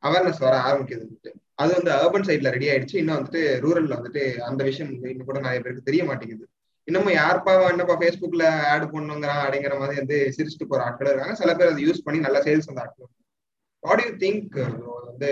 [0.04, 1.32] அவேர்னஸ் வர ஆரம்பிக்குது வந்துட்டு.
[1.62, 2.96] அது வந்து அர்பன் சைட்ல ரெடி ஆயிடுச்சு.
[3.02, 6.46] இன்னும் வந்துட்டு ரூரல்ல வந்துட்டு அந்த விஷயம் இன்னும் கூட நிறைய பேருக்கு தெரிய மாட்டேங்குது.
[6.88, 11.36] இன்னமும் யாருப்பா என்னப்பா ஃபேஸ்புக்ல ஆட் பண்ணுங்கிறான் அப்படிங்கிற மாதிரி வந்து சிரிச்சுட்டு போற ஆட்கள் இருக்காங்க.
[11.42, 13.12] சில பேர் அதை யூஸ் பண்ணி நல்லா சேல்ஸ் வந்து ஆட்கள்
[13.84, 14.56] வாட் யூ திங்க்
[15.10, 15.30] வந்து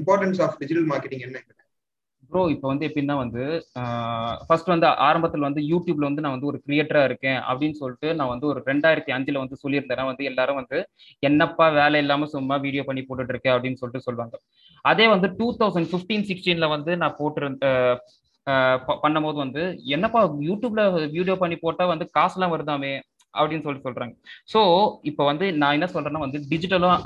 [0.00, 1.40] இம்பார்ட்டன்ஸ் ஆஃப் டிஜிட்டல் மார்க்கெட்டிங் என்ன
[2.32, 3.44] ப்ரோ இப்போ வந்து எப்படின்னா வந்து
[4.48, 8.46] ஃபர்ஸ்ட் வந்து ஆரம்பத்தில் வந்து யூடியூப்ல வந்து நான் வந்து ஒரு கிரியேட்டரா இருக்கேன் அப்படின்னு சொல்லிட்டு நான் வந்து
[8.50, 10.08] ஒரு ரெண்டாயிரத்தி அஞ்சுல வந்து சொல்லியிருந்தேன்.
[10.10, 10.78] வந்து எல்லாரும் வந்து
[11.22, 14.36] என்னப்பா வேலை இல்லாம சும்மா வீடியோ பண்ணி போட்டுட்டு இருக்கேன் அப்படின்னு சொல்லிட்டு சொல்லுவாங்க.
[14.84, 17.66] அதே வந்து டூ தௌசண்ட் ஃபிஃப்டீன் சிக்ஸ்டீன்ல வந்து நான் போட்டிருந்த
[19.04, 19.62] பண்ணும்போது வந்து
[19.96, 20.82] என்னப்பா யூடியூப்ல
[21.16, 22.92] வீடியோ பண்ணி போட்டா வந்து காசுலாம் வருதாமே?
[23.34, 24.14] அப்படின்னு சொல்லிட்டு சொல்றாங்க.
[24.52, 24.60] ஸோ
[25.10, 26.96] இப்போ வந்து நான் என்ன சொல்றேன்னா வந்து டிஜிட்டலும்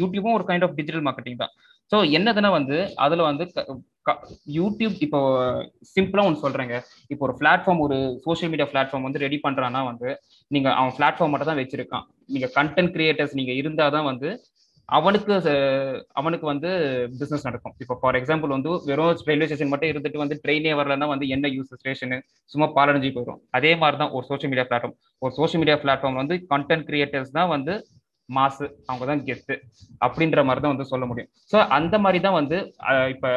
[0.00, 1.52] யூடியூபும் ஒரு கைண்ட் ஆஃப் டிஜிட்டல் மார்க்கெட்டிங் தான்.
[1.92, 3.44] ஸோ என்னதுன்னா வந்து அதுல வந்து
[4.56, 5.20] யூடியூப் இப்போ
[5.94, 6.74] சிம்பிளா ஒன்று சொல்றேங்க.
[7.12, 7.96] இப்போ ஒரு பிளாட்ஃபார்ம் ஒரு
[8.26, 10.08] சோஷியல் மீடியா பிளாட்ஃபார்ம் வந்து ரெடி பண்றான்னா வந்து
[10.50, 12.04] நீங்க அவன் பிளாட்ஃபார்ம் மட்டும் தான் வச்சிருக்கான்.
[12.34, 14.28] நீங்க கண்டென்ட் கிரியேட்டர்ஸ் நீங்க இருந்தாதான் வந்து
[14.88, 15.32] அவனுக்கு
[16.20, 16.70] அவனுக்கு வந்து
[17.20, 17.74] பிசினஸ் நடக்கும்.
[17.82, 21.74] இப்போ ஃபார் எக்ஸாம்பிள் வந்து வெறும் ரயில்வே ஸ்டேஷன் மட்டும் இருந்துட்டு வந்து ட்ரெயினே வரலன்னா வந்து என்ன யூஸ்
[21.80, 22.18] ஸ்டேஷனு
[22.52, 26.36] சும்மா பாலடைஞ்சு போயிடும் அதே மாதிரி தான் ஒரு சோஷியல் மீடியா பிளாட்ஃபார்ம் ஒரு சோஷியல் மீடியா பிளாட்ஃபார்ம் வந்து
[26.52, 27.74] கண்டென்ட் கிரியேட்டர்ஸ் தான் வந்து
[28.28, 29.54] மாசு அவங்க தான் கெத்து
[30.04, 31.30] அப்படின்ற மாதிரி தான் வந்து சொல்ல முடியும்.
[31.50, 32.56] ஸோ அந்த மாதிரி தான் வந்து
[33.14, 33.28] இப்போ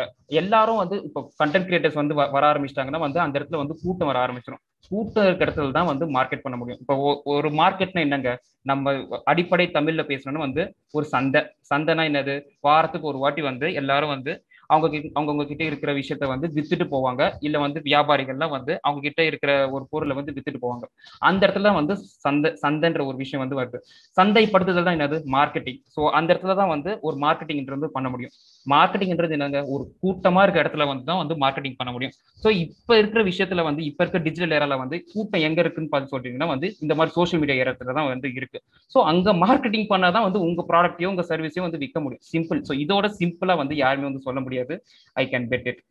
[0.42, 4.64] எல்லாரும் வந்து இப்போ கண்டென்ட் கிரியேட்டர்ஸ் வந்து வர ஆரம்பிச்சிட்டாங்கன்னா வந்து அந்த இடத்துல வந்து கூட்டம் வர ஆரம்பிச்சிடும்
[4.88, 6.80] கூட்டம் இருக்க இடத்துல தான் வந்து மார்க்கெட் பண்ண முடியும்.
[6.82, 6.96] இப்போ
[7.36, 8.32] ஒரு மார்க்கெட்னா என்னங்க?
[8.66, 8.94] நம்ம
[9.26, 11.42] அடிப்படை தமிழ்ல பேசணும்னு வந்து ஒரு சந்தை.
[11.72, 12.36] சந்தைனா என்னது?
[12.62, 14.32] வாரத்துக்கு ஒரு வாட்டி வந்து எல்லாரும் வந்து
[14.70, 15.08] அவங்க கிட்ட
[15.50, 17.22] கிட்ட இருக்கிற விஷயத்த வந்து வித்துட்டு போவாங்க.
[17.42, 20.86] இல்ல வந்து வியாபாரிகள்லாம் வந்து அவங்க கிட்ட இருக்கிற ஒரு பொருளை வந்து வித்துட்டு போவாங்க.
[21.22, 21.94] அந்த இடத்துல வந்து
[22.26, 23.80] சந்தை சந்தைன்ற ஒரு விஷயம் வந்து வருது.
[24.18, 25.20] சந்தைப்படுத்துதல் தான் என்னது?
[25.38, 28.34] மார்க்கெட்டிங் ஸோ அந்த இடத்துல தான் வந்து ஒரு மார்க்கெட்டிங்ன்றது பண்ண முடியும்.
[28.66, 29.60] மார்க்கெட்டிங்ன்றது என்னங்க?
[29.74, 32.14] ஒரு கூட்டமா இருக்க இடத்துல வந்து தான் வந்து மார்க்கெட்டிங் பண்ண முடியும்.
[32.44, 36.48] ஸோ இப்ப இருக்கிற விஷயத்துல வந்து இப்ப இருக்க டிஜிட்டல் ஏரால வந்து கூட்டம் எங்க இருக்குன்னு பார்த்து சொல்றீங்கன்னா
[36.54, 38.62] வந்து இந்த மாதிரி சோஷியல் மீடியா ஏரத்துல தான் வந்து இருக்கு.
[38.92, 42.26] ஸோ அங்க மார்க்கெட்டிங் பண்ணாதான் வந்து உங்க ப்ராடக்ட்டையும் உங்க சர்வீஸையும் வந்து விற்க முடியும்.
[42.32, 44.76] சிம்பிள் ஸோ இதோட சிம்பிளா வந்து யாருமே வந்து சொல்ல முடியாது.
[45.16, 45.82] I can bet it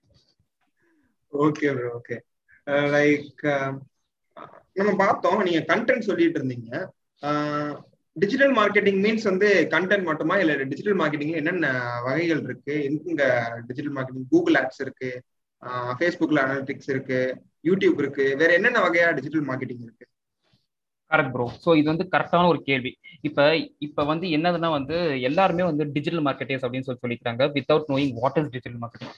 [1.32, 2.18] okay okay
[2.94, 3.42] like
[4.80, 5.40] நம்ம பார்த்தோம்.
[5.46, 6.70] நீங்க கண்டென்ட் சொல்லிட்டு இருந்தீங்க.
[7.22, 7.70] Uh,
[8.22, 10.34] டிஜிட்டல் மார்க்கெட்டிங் மீன்ஸ் வந்து கண்டென்ட் மட்டுமா?
[10.42, 11.68] இல்ல டிஜிட்டல் மார்க்கெட்டிங்ல என்னென்ன
[12.06, 12.75] வகைகள் இருக்கு?
[12.88, 13.25] எங்க
[13.68, 15.10] டிஜிட்டல் மார்க்கெட்டிங் கூகுள் ஆப்ஸ் இருக்கு
[15.98, 17.18] ஃபேஸ்புக்ல அனாலிட்டிக்ஸ் இருக்கு
[17.68, 18.26] யூடியூப் இருக்கு.
[18.42, 20.06] வேற என்னென்ன வகையா டிஜிட்டல் மார்க்கெட்டிங் இருக்கு?
[21.10, 22.90] கரெக்ட் ப்ரோ ஸோ இது வந்து கரெக்டான ஒரு கேள்வி.
[23.28, 23.44] இப்போ
[23.87, 24.96] இப்போ வந்து என்னதுன்னா வந்து
[25.28, 29.14] எல்லாருமே வந்து டிஜிட்டல் மார்க்கெட்டர்ஸ் அப்படின்னு சொல்லி சொல்லிக்கிறாங்க without knowing what is digital marketing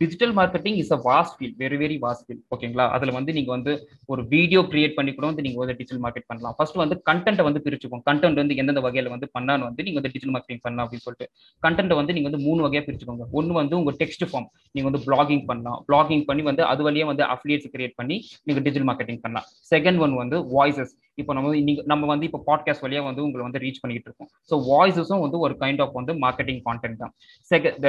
[0.00, 3.72] digital marketing is a vast field very very vast field ஓகேங்களா அதில் வந்து நீங்கள் வந்து
[4.12, 6.54] ஒரு வீடியோ கிரியேட் பண்ணி கூட வந்து நீங்கள் வந்து டிஜிட்டல் மார்க்கெட் பண்ணலாம்.
[6.58, 8.04] ஃபர்ஸ்ட் வந்து கண்டென்ட்டை வந்து பிரிச்சுக்கோங்க.
[8.10, 11.28] கண்டென்ட் வந்து எந்தெந்த வகையில் வந்து பண்ணான்னு வந்து நீங்கள் வந்து டிஜிட்டல் மார்க்கெட்டிங் பண்ணலாம் அப்படின்னு சொல்லிட்டு.
[11.66, 13.26] கண்டென்ட்டை வந்து நீங்கள் வந்து மூணு வகையாக பிரிச்சுக்கோங்க.
[13.40, 15.78] ஒன்று வந்து உங்கள் டெக்ஸ்ட் ஃபார்ம் நீங்கள் வந்து பிளாகிங் பண்ணலாம்.
[15.90, 19.48] பிளாகிங் பண்ணி வந்து அது வழியாக வந்து அஃபிலியேட்ஸ் கிரியேட் பண்ணி நீங்கள் டிஜிட்டல் மார்க்கெட்டிங் பண்ணலாம்.
[19.72, 23.60] செகண்ட் ஒன் வந்து வாய்ஸஸ் இப்போ நம்ம நீங்கள் நம்ம வந்து இப்போ பாட்காஸ்ட் வழியாக வந்து உங்களை வந்து
[23.64, 24.28] ரீச் பண்ணிட்டு இருக்கோம்.
[24.50, 27.12] ஸோ வாய்ஸஸும் வந்து ஒரு கைண்ட் ஆஃப் வந்து மார்க்கெட்டிங் கான்டென்ட் தான்.
[27.50, 27.86] செகண்ட்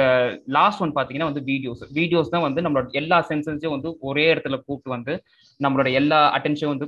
[0.56, 4.56] லாஸ்ட் ஒன் பார்த்தீங்கன்னா வந்து வீடியோ வீடியோஸ் வீடியோஸ் தான் வந்து நம்மளோட எல்லா சென்சஸையும் வந்து ஒரே இடத்துல
[4.66, 5.14] கூப்பிட்டு வந்து
[5.64, 6.86] நம்மளோட எல்லா அட்டென்ஷன் வந்து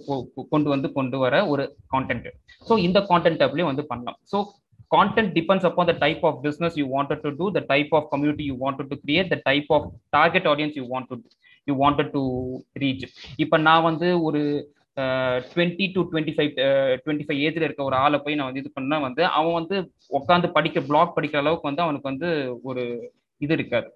[0.53, 1.65] கொண்டு வந்து கொண்டு வர ஒரு
[1.95, 2.29] கான்டென்ட்
[2.69, 4.21] ஸோ இந்த கான்டென்ட் அப்படியே வந்து பண்ணலாம்.
[4.33, 4.39] So
[4.95, 8.45] content depends upon the type of business you wanted to do the type of community
[8.51, 9.83] you wanted to create the type of
[10.17, 11.17] target audience you want to
[11.69, 12.23] you wanted to
[12.83, 13.05] reach.
[13.45, 14.41] இப்ப நான் வந்து ஒரு
[15.53, 16.53] twenty two twenty five
[17.03, 19.77] twenty five ஏஜ்ல இருக்க ஒரு ஆளை போய் நான் வந்து இது பண்ணா வந்து அவன் வந்து
[20.19, 22.31] உட்காந்து படிக்க பிளாக் படிக்கிற அளவுக்கு வந்து அவனுக்கு வந்து
[22.71, 22.85] ஒரு
[23.41, 23.89] இது இருக்காது.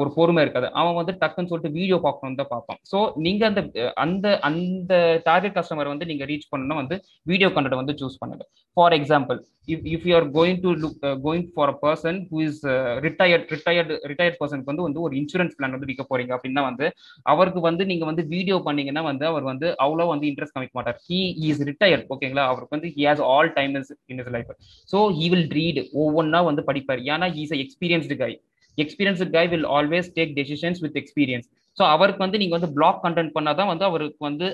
[0.00, 0.66] ஒரு பொறுமை இருக்காது.
[0.80, 2.78] அவன் வந்து டக்குன்னு சொல்லிட்டு வீடியோ பார்க்கணும் தான் பார்ப்பான்.
[2.90, 3.60] ஸோ நீங்க அந்த
[4.04, 4.94] அந்த அந்த
[5.28, 6.96] டார்கெட் கஸ்டமர் வந்து நீங்க ரீச் பண்ணணும் வந்து
[7.30, 8.44] வீடியோ கண்டென்ட் வந்து சூஸ் பண்ணுங்க.
[8.76, 9.38] For example
[9.72, 12.60] if if you are going to look going for a person who is
[13.06, 16.86] retired retired retired பர்சனுக்கு வந்து வந்து ஒரு இன்சூரன்ஸ் பிளான் வந்து விற்க போறீங்க அப்படின்னா வந்து
[17.32, 21.00] அவருக்கு வந்து நீங்க வந்து வீடியோ பண்ணீங்கன்னா வந்து அவர் வந்து அவ்வளோ வந்து இன்ட்ரெஸ்ட் காமிக்க மாட்டார்.
[21.08, 24.52] ஹீ இஸ் ரிட்டையர்ட் ஓகேங்களா அவருக்கு வந்து he has all time is in is life
[24.88, 27.02] so he will read ஒவ்வொன்றா வந்து படிப்பார்.
[27.14, 28.32] ஏன்னா he's experienced guy
[28.78, 33.34] experience guy will always take decisions with experience so அவருக்கு வந்து நீங்க வந்து பிளாக் கண்டென்ட்
[33.38, 34.48] பண்ணாதான் வந்து அவருக்கு வந்து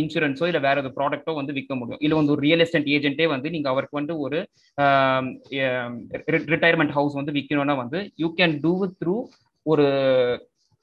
[0.00, 2.00] இன்சூரன்ஸோ இல்லை வேற ஒரு ப்ராடக்ட்டோ வந்து விற்க முடியும்.
[2.04, 4.38] இல்லை வந்து ஒரு ரியல் எஸ்டேட் ஏஜென்ட்டே வந்து நீங்க அவருக்கு வந்து ஒரு
[6.52, 9.16] ரிட்டையர்மெண்ட் ஹவுஸ் வந்து விற்கணும்னா வந்து யூ கேன் டூ த்ரூ
[9.66, 9.86] ஒரு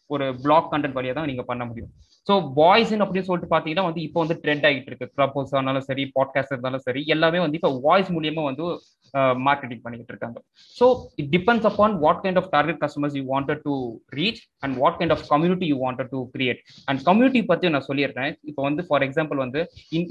[0.09, 1.91] ஒரு பிளாக் கண்டென்ட் வழியாக தான் நீங்க பண்ண முடியும்.
[2.27, 5.07] ஸோ வாய்ஸ்ன்னு அப்படின்னு சொல்லிட்டு பார்த்தீங்கன்னா வந்து இப்போ வந்து ட்ரெண்ட் ஆகிட்டு இருக்கு.
[5.17, 8.65] ப்ரப்போஸ் ஆனாலும் சரி பாட்காஸ்ட் இருந்தாலும் சரி எல்லாமே வந்து இப்போ வாய்ஸ் மூலியமா வந்து
[9.45, 10.39] மார்க்கெட்டிங் பண்ணிக்கிட்டு இருக்காங்க.
[10.79, 10.85] So
[11.21, 13.75] it depends upon what kind of target customers you wanted to
[14.19, 16.59] reach and what kind of community you wanted to create
[16.89, 18.33] and community பற்றி நான் சொல்லிடுறேன்.
[18.51, 19.61] இப்போ வந்து ஃபார் எக்ஸாம்பிள் வந்து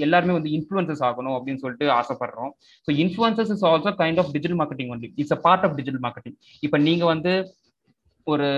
[0.07, 2.52] எல்லாருமே வந்து இன்ஃபுளுசஸ் ஆகணும் அப்படின்னு சொல்லிட்டு ஆசைப்படுறோம்.
[2.88, 6.38] So influencers is also kind of digital marketing only it's a part of digital marketing
[6.68, 7.35] இப்போ நீங்க வந்து
[8.26, 8.50] ஒரு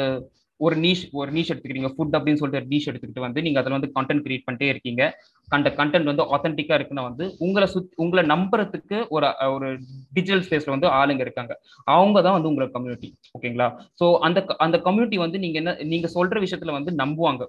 [0.60, 1.90] ஒரு நீஷ் ஒரு நீஷ் எடுத்துக்கிறீங்க.
[1.94, 5.02] ஃபுட் அப்படின்னு சொல்லிட்டு ஒரு நீஷ் எடுத்துக்கிட்டு வந்து நீங்க அதில் வந்து கண்டென்ட் கிரியேட் பண்ணிட்டே இருக்கீங்க.
[5.48, 9.68] அந்த கண்டென்ட் வந்து ஆத்தென்டிக்கா இருக்குன்னா வந்து உங்களை சுத் உங்களை நம்புறதுக்கு ஒரு ஒரு
[10.16, 11.54] டிஜிட்டல் ஸ்பேஸ்ல வந்து ஆளுங்க இருக்காங்க.
[11.96, 13.68] அவங்க தான் வந்து உங்களோட கம்யூனிட்டி ஓகேங்களா
[14.02, 17.44] ஸோ அந்த அந்த கம்யூனிட்டி வந்து நீங்க என்ன நீங்க சொல்ற விஷயத்துல வந்து நம்புவாங்க.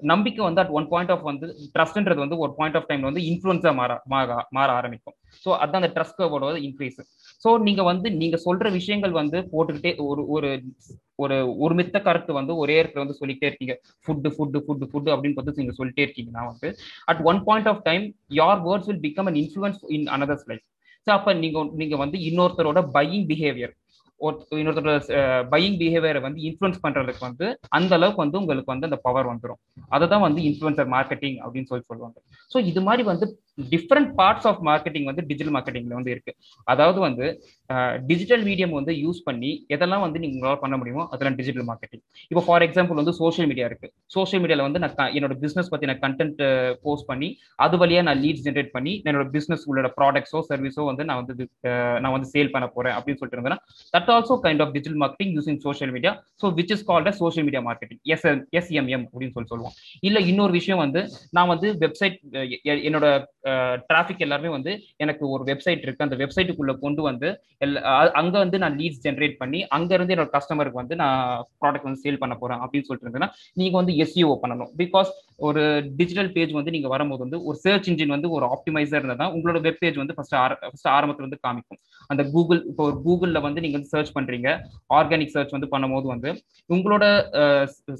[0.00, 3.72] நம்பிக்கை வந்து அட் ஒன் பாயிண்ட் ஆஃப் வந்து ட்ரஸ்ட்ன்றது வந்து ஒரு பாயிண்ட் ஆஃப் டைம்ல வந்து இன்ஃபுளுன்ஸா
[3.80, 3.92] மாற
[4.56, 5.14] மாற ஆரம்பிக்கும்.
[5.44, 6.98] ஸோ அதான் அந்த ட்ரஸ்ட் கர்வோட இன்க்ரீஸ்
[7.42, 10.48] ஸோ நீங்க வந்து நீங்க சொல்ற விஷயங்கள் வந்து போட்டுக்கிட்டே ஒரு ஒரு
[11.22, 13.74] ஒரு ஒரு மித்த கருத்து வந்து ஒரே இடத்துல வந்து சொல்லிட்டே இருக்கீங்க.
[14.04, 16.68] ஃபுட்டு ஃபுட்டு ஃபுட்டு ஃபுட்டு அப்படின்னு பார்த்து நீங்க சொல்லிட்டே இருக்கீங்கன்னா வந்து.
[17.10, 18.06] At one point of time
[18.40, 20.66] your words will become an influence in another's life
[21.06, 23.74] so அப்போ நீங்க நீங்க வந்து இன்னொருத்தரோட பையிங் பிஹேவியர்
[24.58, 24.98] இன்னொருத்தரோட
[25.52, 27.46] பையிங் பிஹேவியரை வந்து இன்ஃப்ளூயன்ஸ் பண்றதுக்கு வந்து
[27.78, 29.60] அந்த அளவுக்கு வந்து உங்களுக்கு வந்து அந்த பவர் வந்துடும்
[29.94, 32.16] அதை தான் வந்து இன்ஃப்ளூயன்சர் மார்க்கெட்டிங் அப்படின்னு சொல்லி சொல்லுவாங்க.
[32.50, 33.26] ஸோ இது மாதிரி வந்து
[33.58, 36.32] டிஃப்ரெண்ட் பார்ட்ஸ் ஆஃப் மார்க்கெட்டிங் வந்து டிஜிட்டல் மார்க்கெட்டிங்ல வந்து இருக்கு.
[36.72, 37.26] அதாவது வந்து
[38.10, 42.64] டிஜிட்டல் மீடியம் வந்து யூஸ் பண்ணி எதெல்லாம் வந்து நீங்களால் பண்ண முடியுமோ அதெல்லாம் டிஜிட்டல் மார்க்கெட்டிங் இப்போ ஃபார்
[42.66, 43.88] எக்ஸாம்பிள் வந்து சோஷியல் மீடியா இருக்கு.
[44.16, 46.40] சோஷியல் மீடியால வந்து நான் என்னோட பிசினஸ் பத்தி நான் கண்டென்ட்
[46.86, 47.28] போஸ்ட் பண்ணி
[47.66, 51.46] அது வழியா நான் லீட்ஸ் ஜென்ரேட் பண்ணி என்னோட பிசினஸ் உள்ளோட ப்ராடக்ட்ஸோ சர்வீஸோ வந்து நான் வந்து
[52.02, 53.60] நான் வந்து சேல் பண்ண போறேன் அப்படின்னு சொல்லிட்டு இருந்தேன்னா
[53.94, 57.62] that also kind of digital marketing using social media so which is called social media
[57.68, 58.26] marketing S
[58.60, 59.76] SMM அப்படின்னு சொல்லி சொல்லுவோம்.
[60.08, 61.02] இல்ல இன்னொரு விஷயம் வந்து
[61.38, 62.18] நான் வந்து வெப்சைட்
[62.88, 63.06] என்னோட
[63.88, 64.72] டிராஃபிக் எல்லாருமே வந்து
[65.04, 66.06] எனக்கு ஒரு வெப்சைட் இருக்கு.
[66.06, 67.28] அந்த வெப்சைட்டுக்குள்ள கொண்டு வந்து
[68.20, 71.20] அங்க வந்து நான் லீட்ஸ் ஜென்ரேட் பண்ணி அங்க இருந்து என்னோட கஸ்டமருக்கு வந்து நான்
[71.62, 74.70] ப்ராடக்ட் வந்து சேல் பண்ண போறேன் அப்படின்னு சொல்லிட்டு இருந்தேன்னா நீங்க வந்து எஸ்இஓ பண்ணணும்.
[74.82, 75.10] பிகாஸ்
[75.42, 75.62] ஒரு
[75.98, 79.60] டிஜிட்டல் பேஜ் வந்து நீங்க வரும்போது வந்து ஒரு சர்ச் இன்ஜின் வந்து ஒரு ஆப்டிமைசர் இருந்தால் தான் உங்களோட
[79.66, 81.80] வெப் பேஜ் வந்து ஃபர்ஸ்ட் ஆர ஃபஸ்ட் ஆரம்பத்துல வந்து காமிக்கும்.
[82.10, 84.48] அந்த கூகுள் இப்போ ஒரு கூகுளில் வந்து நீங்க வந்து சர்ச் பண்றீங்க
[84.98, 86.30] ஆர்கானிக் சர்ச் வந்து பண்ணும்போது வந்து
[86.70, 87.04] உங்களோட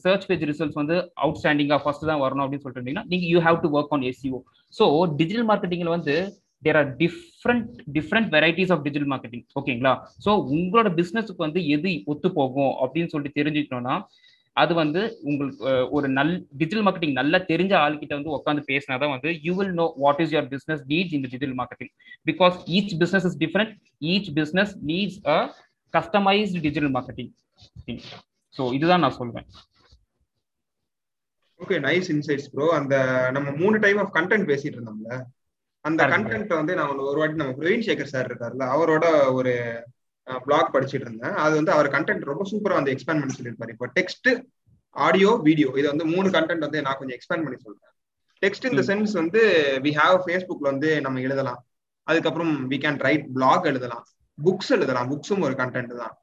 [0.05, 3.70] சர்ச் பேஜ் ரிசல்ட்ஸ் வந்து அவுட்ஸ்டாண்டிங்காக ஃபர்ஸ்ட் தான் வரணும் அப்படின்னு சொல்லிட்டு இருந்தீங்கன்னா நீங்க you have to
[3.76, 4.40] work on SEO
[4.74, 4.87] so
[5.20, 6.16] digital மார்க்கெட்டிங்ல வந்து
[6.62, 7.64] there are different
[7.96, 9.92] different varieties of digital marketing ஓகேங்களா
[10.24, 13.96] ஸோ உங்களோட பிஸ்னஸுக்கு வந்து எது ஒத்து போகும் அப்படின்னு சொல்லிட்டு தெரிஞ்சுக்கணும்னா
[14.56, 19.30] அது வந்து உங்களுக்கு ஒரு நல் டிஜிட்டல் மார்க்கெட்டிங் நல்லா தெரிஞ்ச ஆள்கிட்ட வந்து உட்காந்து பேசினா தான் வந்து
[19.44, 21.92] you will know what is your business needs in digital marketing
[22.26, 23.72] because each business is different
[24.08, 25.38] each business needs a
[25.94, 27.30] customised digital marketing
[28.54, 29.48] so இதுதான் நான் சொல்லுவேன்
[31.60, 32.94] ஓகே நைஸ் இன்சைட்ஸ் ப்ரோ அந்த
[33.34, 35.10] நம்ம மூணு டைப் ஆஃப் கண்டென்ட் பேசிட்டு இருந்தோம்ல.
[35.84, 39.04] அந்த content வந்து நான் ஒரு வாட்டி நம்ம பிரவீன் சேகர் சார் இருக்காருல்ல அவரோட
[39.38, 39.52] ஒரு
[40.26, 43.72] பிளாக் படிச்சுட்டு இருந்தேன் அது வந்து அவர் கண்டென்ட் ரொம்ப சூப்பரா வந்து எக்ஸ்பேண்ட் பண்ணி சொல்லியிருப்பாரு.
[43.76, 44.28] இப்போ டெக்ஸ்ட்
[44.96, 47.92] ஆடியோ வீடியோ இது வந்து மூணு கண்டென்ட் வந்து நான் கொஞ்சம் எக்ஸ்பேண்ட் பண்ணி சொல்றேன்.
[48.42, 49.40] டெக்ஸ்ட் இந்த சென்ஸ் வந்து
[49.85, 51.61] வி ஹாவ் ஃபேஸ்புக்ல வந்து நம்ம எழுதலாம்.
[52.06, 54.04] அதுக்கப்புறம் வி கேன் ரைட் பிளாக் எழுதலாம்.
[54.38, 55.08] புக்ஸ் எழுதலாம்.
[55.12, 56.14] புக்ஸும் ஒரு கண்டென்ட் தான்.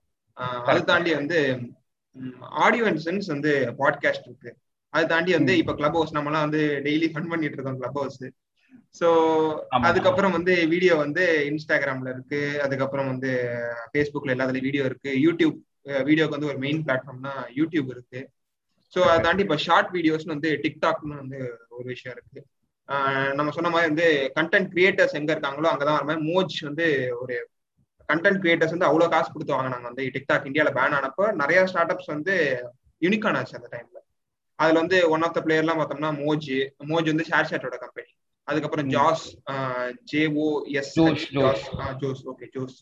[0.69, 1.37] அது தாண்டி வந்து
[2.65, 4.51] ஆடியோ அண்ட் சென்ஸ் வந்து பாட்காஸ்ட் இருக்கு.
[4.93, 8.19] அது தாண்டி வந்து இப்ப கிளப் ஹவுஸ் நம்மலாம் வந்து டெய்லி ஃபன் பண்ணிட்டு இருக்கோம் கிளப் ஹவுஸ்
[8.95, 9.07] ஸோ
[9.89, 12.41] அதுக்கப்புறம் வந்து வீடியோ வந்து இன்ஸ்டாகிராம்ல இருக்கு.
[12.65, 13.31] அதுக்கப்புறம் வந்து
[13.91, 15.11] ஃபேஸ்புக்ல எல்லாத்துலயும் வீடியோ இருக்கு.
[15.25, 15.57] யூடியூப்
[16.07, 18.21] வீடியோக்கு வந்து ஒரு மெயின் பிளாட்ஃபார்ம்னா யூடியூப் இருக்கு.
[18.93, 21.39] ஸோ அதை தாண்டி இப்போ ஷார்ட் வீடியோஸ்னு வந்து டிக்டாக்னு வந்து
[21.77, 22.39] ஒரு விஷயம் இருக்கு.
[23.37, 26.85] நம்ம சொன்ன மாதிரி வந்து கண்டென்ட் கிரியேட்டர்ஸ் எங்க இருக்காங்களோ அங்கதான் வர மாதிரி மோஜ் வந்து
[27.21, 27.35] ஒரு
[28.09, 29.87] கண்டென்ட் கிரியேட்டர்ஸ் வந்து அவ்வளவு காசு கொடுத்து வாங்கினாங்க.
[29.91, 32.35] வந்து டிக்டாக் இந்தியாவில் பேன் ஆனப்போ நிறைய ஸ்டார்ட் அப்ஸ் வந்து
[33.01, 33.97] யூனிகான் ஆச்சு அந்த டைம்ல
[34.59, 36.49] அதுல வந்து ஒன் ஆஃப் த பிளேயர்லாம் பார்த்தோம்னா மோஜ்
[36.91, 38.08] மோஜ் வந்து ஷேர் ஷாட்டோட கம்பெனி
[38.49, 39.25] அதுக்கப்புறம் Josh
[40.11, 40.47] J
[40.79, 41.65] O S
[42.03, 42.77] Josh Josh okay.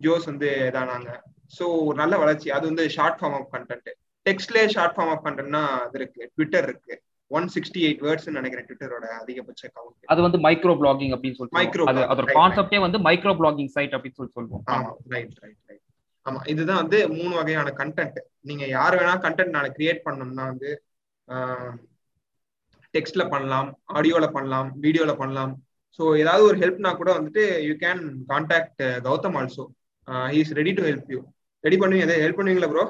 [0.00, 1.10] Josh வந்து இதானாங்க.
[1.56, 2.48] ஸோ ஒரு நல்ல வளர்ச்சி.
[2.56, 3.88] அது வந்து ஷார்ட் ஃபார்ம் ஆஃப் கண்டென்ட்
[4.26, 6.22] டெக்ஸ்ட்லேயே ஷார்ட் ஃபார்ம் ஆஃப் கண்டென்ட்னா அது இருக்கு.
[6.34, 6.94] ட்விட்டர் இருக்கு.
[7.30, 11.84] ஒன் சிக்ஸ்டி எயிட் வேர்ட்ஸ் நினைக்கிறேன் ட்விட்டரோட அதிகபட்ச கவுண்ட் அது வந்து மைக்ரோ பிளாகிங் அப்படின்னு சொல்லிட்டு மைக்ரோ
[11.90, 14.64] அது அதோட கான்செப்டே வந்து மைக்ரோ பிளாகிங் சைட் அப்படின்னு சொல்லி சொல்லுவோம்.
[14.74, 15.84] ஆமா ரைட் ரைட் ரைட்
[16.26, 20.70] ஆமா இதுதான் வந்து மூணு வகையான கண்டென்ட் நீங்க யார் வேணா கண்டென்ட் நான் கிரியேட் பண்ணணும்னா வந்து
[22.94, 25.52] டெக்ஸ்ட்ல பண்ணலாம் ஆடியோல பண்ணலாம் வீடியோல பண்ணலாம்.
[25.98, 29.64] ஸோ ஏதாவது ஒரு ஹெல்ப்னா கூட வந்துட்டு you can contact Gautam also
[30.32, 31.20] he is ready to help you
[31.64, 32.06] ready பண்ணுவீங்க?
[32.06, 32.84] எதாவது ஹெல்ப் பண்ணுவீங்களா bro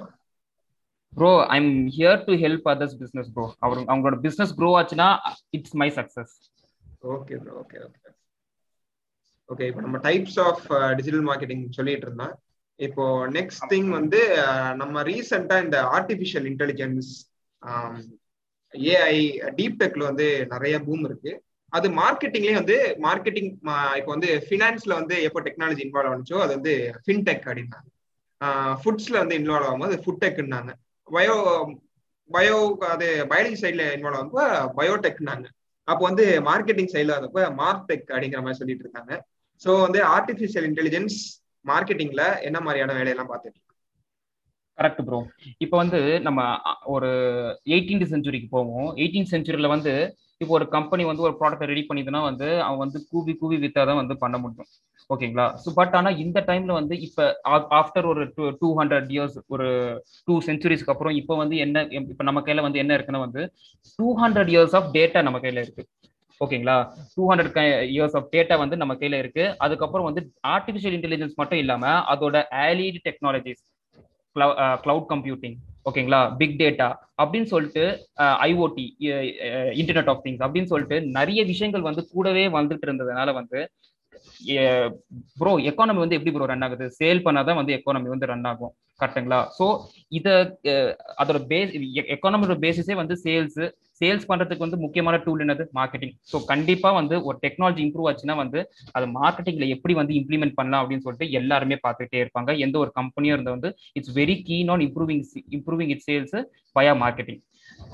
[1.13, 5.09] bro I'm here to help others business bro அவர் அவங்களோட பிசினஸ் க்ரோ ஆச்சுன்னா
[5.59, 6.35] it's my success
[7.15, 8.09] okay bro okay okay
[9.49, 10.65] okay இப்போ நம்ம types of
[10.99, 12.35] digital marketing சொல்லிட்டு இருந்தோம்.
[12.81, 13.05] இப்போ
[13.37, 14.21] நெக்ஸ்ட் திங் வந்து
[14.77, 17.09] நம்ம ரீசெண்டா இந்த ஆர்டிபிஷியல் இன்டெலிஜென்ஸ்
[18.75, 19.17] ஏஐ
[19.51, 21.33] டீப் டெக்ல வந்து நிறைய பூம் இருக்கு.
[21.73, 23.51] அது மார்க்கெட்டிங்லயே வந்து மார்க்கெட்டிங்
[23.99, 27.89] இப்போ வந்து ஃபினான்ஸ்ல வந்து எப்போ டெக்னாலஜி இன்வால்வ் ஆனிச்சோ அது வந்து ஃபின்டெக் அப்படின்னாங்க.
[28.83, 30.73] ஃபுட்ஸ்ல வந்து இன்வால்வ் ஆகும்போது ஃபுட்டெக்னாங்க
[31.09, 31.37] பயோ
[32.31, 32.57] பயோ
[32.89, 35.47] அது பயாலஜி சைட்ல இன்வால்வ் ஆகும்போது பயோடெக்னாங்க
[35.89, 39.13] அப்போ வந்து மார்க்கெட்டிங் சைட்ல வந்தப்போ மார்டெக் அப்படிங்கிற மாதிரி சொல்லிட்டு இருக்காங்க
[39.63, 41.17] ஸோ வந்து ஆர்டிஃபிஷியல் இன்டெலிஜென்ஸ்
[41.65, 43.59] மார்க்கெட்டிங்ல என்ன மாதிரியான வேலையெல்லாம் பார்த்துட்டு
[44.81, 45.19] கரெக்ட் ப்ரோ
[45.65, 46.41] இப்போ வந்து நம்ம
[46.95, 47.09] ஒரு
[47.75, 48.89] எயிட்டீன்த் செஞ்சுரிக்கு போவோம்.
[49.01, 49.93] எயிட்டீன் செஞ்சுரியில் வந்து
[50.43, 54.01] இப்போ ஒரு கம்பெனி வந்து ஒரு ப்ராடக்ட்டை ரெடி பண்ணிதுன்னா வந்து அவன் வந்து கூவி கூவி வித்தா தான்
[54.03, 54.69] வந்து பண்ண முடியும்.
[55.11, 55.47] ஓகேங்களா?
[55.63, 57.25] ஸோ பட் ஆனால் இந்த டைம்ல வந்து இப்போ
[57.81, 59.67] ஆஃப்டர் ஒரு டூ டூ ஹண்ட்ரட் இயர்ஸ் ஒரு
[60.29, 63.43] டூ சென்ச்சுரிஸ்க்கு அப்புறம் இப்போ வந்து என்ன இப்போ நம்ம கையில் வந்து என்ன இருக்குன்னா வந்து
[63.99, 65.85] two hundred years of data நம்ம கையில இருக்கு.
[66.41, 66.77] ஓகேங்களா?
[67.17, 67.59] Two hundred
[67.95, 69.45] years of data வந்து நம்ம கையில இருக்கு.
[69.67, 70.23] அதுக்கப்புறம் வந்து
[70.55, 73.63] ஆர்டிஃபிஷியல் இன்டெலிஜென்ஸ் மட்டும் இல்லாம அதோட ஆலிட் டெக்னாலஜிஸ்
[74.37, 76.89] கிளவுட் கம்ப்யூட்டிங் ஓகேங்களா பிக் டேட்டா
[77.23, 77.85] அப்படின்னு சொல்லிட்டு
[78.41, 78.85] ஐஓடி
[79.75, 83.61] இன்டர்நெட் ஆஃப் திங்ஸ் அப்படின்னு சொல்லிட்டு நிறைய விஷயங்கள் வந்து கூடவே வந்துட்டு இருந்ததுனால வந்து
[85.41, 86.87] ப்ரோ எக்கானமி வந்து எப்படி ப்ரோ ரன் ஆகுது?
[87.01, 88.73] சேல் பண்ணாதான் வந்து எக்கானமி வந்து ரன் ஆகும்.
[89.01, 89.67] கரெக்டுங்களா ஸோ
[90.19, 90.33] இதை
[91.23, 91.71] அதோட பேஸ்
[92.15, 93.61] எக்கானமியோட பேசிஸே வந்து சேல்ஸ்
[94.01, 95.65] சேல்ஸ் பண்றதுக்கு வந்து முக்கியமான டூல் என்னது?
[95.79, 98.61] மார்க்கெட்டிங் ஸோ கண்டிப்பா வந்து ஒரு டெக்னாலஜி இம்ப்ரூவ் ஆச்சுன்னா வந்து
[98.97, 102.51] அது மார்க்கெட்டிங்ல எப்படி வந்து இம்ப்ளிமெண்ட் பண்ணலாம் அப்படின்னு சொல்லிட்டு எல்லாருமே பார்த்துட்டே இருப்பாங்க.
[102.67, 105.25] எந்த ஒரு கம்பெனியும் இருந்த வந்து it's very keen on improving
[105.59, 106.37] improving it sales
[106.77, 107.41] by marketing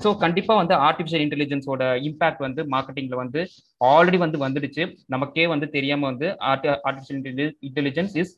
[0.03, 3.41] so கண்டிப்பா வந்து ஆர்டிஃபிஷியல் இன்டெலிஜென்ஸோட இம்பாக்ட் வந்து மார்க்கெட்டிங்ல வந்து
[3.81, 4.83] ஆல்ரெடி வந்து வந்துடுச்சு.
[5.13, 6.27] நமக்கே வந்து தெரியாம வந்து
[6.87, 7.21] artificial
[7.69, 8.33] intelligence is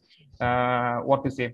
[1.10, 1.48] what to say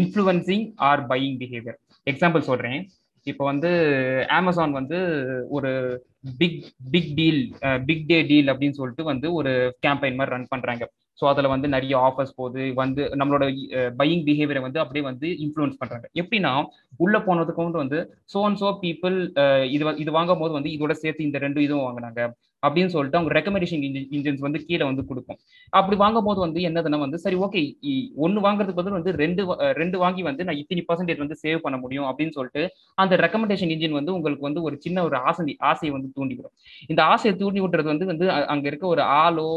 [0.00, 2.80] influencing our buying behaviour example சொல்றேன்.
[3.26, 3.70] இப்போ வந்து
[4.38, 4.98] அமேசான் வந்து
[5.56, 5.70] ஒரு
[6.40, 6.58] big
[6.94, 7.40] big deal
[7.88, 9.52] big day deal அப்படின்னு சொல்லிட்டு வந்து ஒரு
[9.86, 10.84] கேம்பெயின் மாதிரி ரன் பண்றாங்க.
[11.20, 12.62] ஸோ அதில் வந்து நிறைய ஆஃபர்ஸ் போகுது.
[12.82, 13.44] வந்து நம்மளோட
[14.00, 16.06] பையிங் பிஹேவியரை வந்து அப்படியே வந்து இன்ஃப்ளூயன்ஸ் பண்றாங்க.
[16.22, 16.52] எப்படின்னா
[17.04, 17.98] உள்ள போனதுக்கு வந்து வந்து
[18.32, 19.16] சோ அண்ட் சோ பீப்புள்
[19.76, 22.20] இது இது வாங்கும் போது வந்து இதோட சேர்த்து இந்த ரெண்டு இதுவும் வாங்கினாங்க.
[22.66, 23.82] அப்படின்னு சொல்லிட்டு அவங்க ரெக்கமெண்டேஷன்
[24.16, 25.38] இன்ஜின்ஸ் வந்து கீழே வந்து கொடுக்கும்.
[25.80, 27.62] அப்படி வாங்கும் போது வந்து என்னதுன்னா வந்து சரி ஓகே
[28.24, 29.42] ஒன்னு வாங்குறதுக்கு பதில் வந்து ரெண்டு
[29.80, 32.64] ரெண்டு வாங்கி வந்து நான் இத்தனை பர்சன்டேஜ் வந்து சேவ் பண்ண முடியும் அப்படின்னு சொல்லிட்டு
[33.04, 36.54] அந்த ரெக்கமெண்டேஷன் இன்ஜின் வந்து உங்களுக்கு வந்து ஒரு சின்ன ஒரு ஆசை ஆசையை வந்து தூண்டி விடும்
[36.92, 39.48] இந்த ஆசையை தூண்டி விட்டுறது வந்து வந்து அங்க இருக்க ஒரு ஆளோ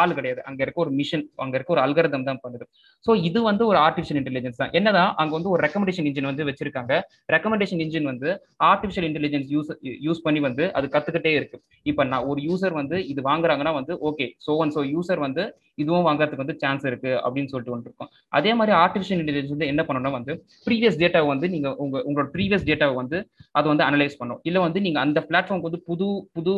[0.00, 0.40] ஆள் கிடையாது.
[0.48, 2.64] அங்க இருக்க ஒரு மிஷின் அங்க இருக்க ஒரு அல்கரதம் தான் பண்ணுது.
[3.04, 4.72] ஸோ இது வந்து ஒரு ஆர்டிஃபிஷியல் இன்டெலிஜென்ஸ் தான்.
[4.78, 6.92] என்னதான் அங்க வந்து ஒரு ரெக்கமெண்டேஷன் இன்ஜின் வந்து வச்சிருக்காங்க.
[7.34, 8.28] ரெக்கமெண்டேஷன் இன்ஜின் வந்து
[8.70, 9.70] ஆர்டிஃபிஷியல் இன்டெலிஜென்ஸ் யூஸ்
[10.06, 11.58] யூஸ் பண்ணி வந்து அது கத்துக்கிட்டே இருக்கு.
[11.92, 15.42] இப்போ நான் ஒரு யூசர் வந்து இது வாங்குறாங்கன்னா வந்து okay so one so user வந்து
[15.78, 20.12] இதுவும் வாங்குறதுக்கு வந்து சான்ஸ் இருக்கு அப்படின்னு சொல்லிட்டு வந்துருக்கோம் அதே மாதிரி ஆர்டிஃபிஷியல் இன்டெலிஜென்ஸ் வந்து என்ன பண்ணணும்னா
[20.12, 20.32] வந்து
[20.66, 23.20] ப்ரீவியஸ் டேட்டாவை வந்து நீங்க உங்க உங்களோட ப்ரீவியஸ் டேட்டாவை வந்து
[23.52, 26.54] அதை வந்து அனலைஸ் பண்ணும் இல்லை வந்து நீங்க அந்த பிளாட்ஃபார்ம்க்கு வந்து புது புது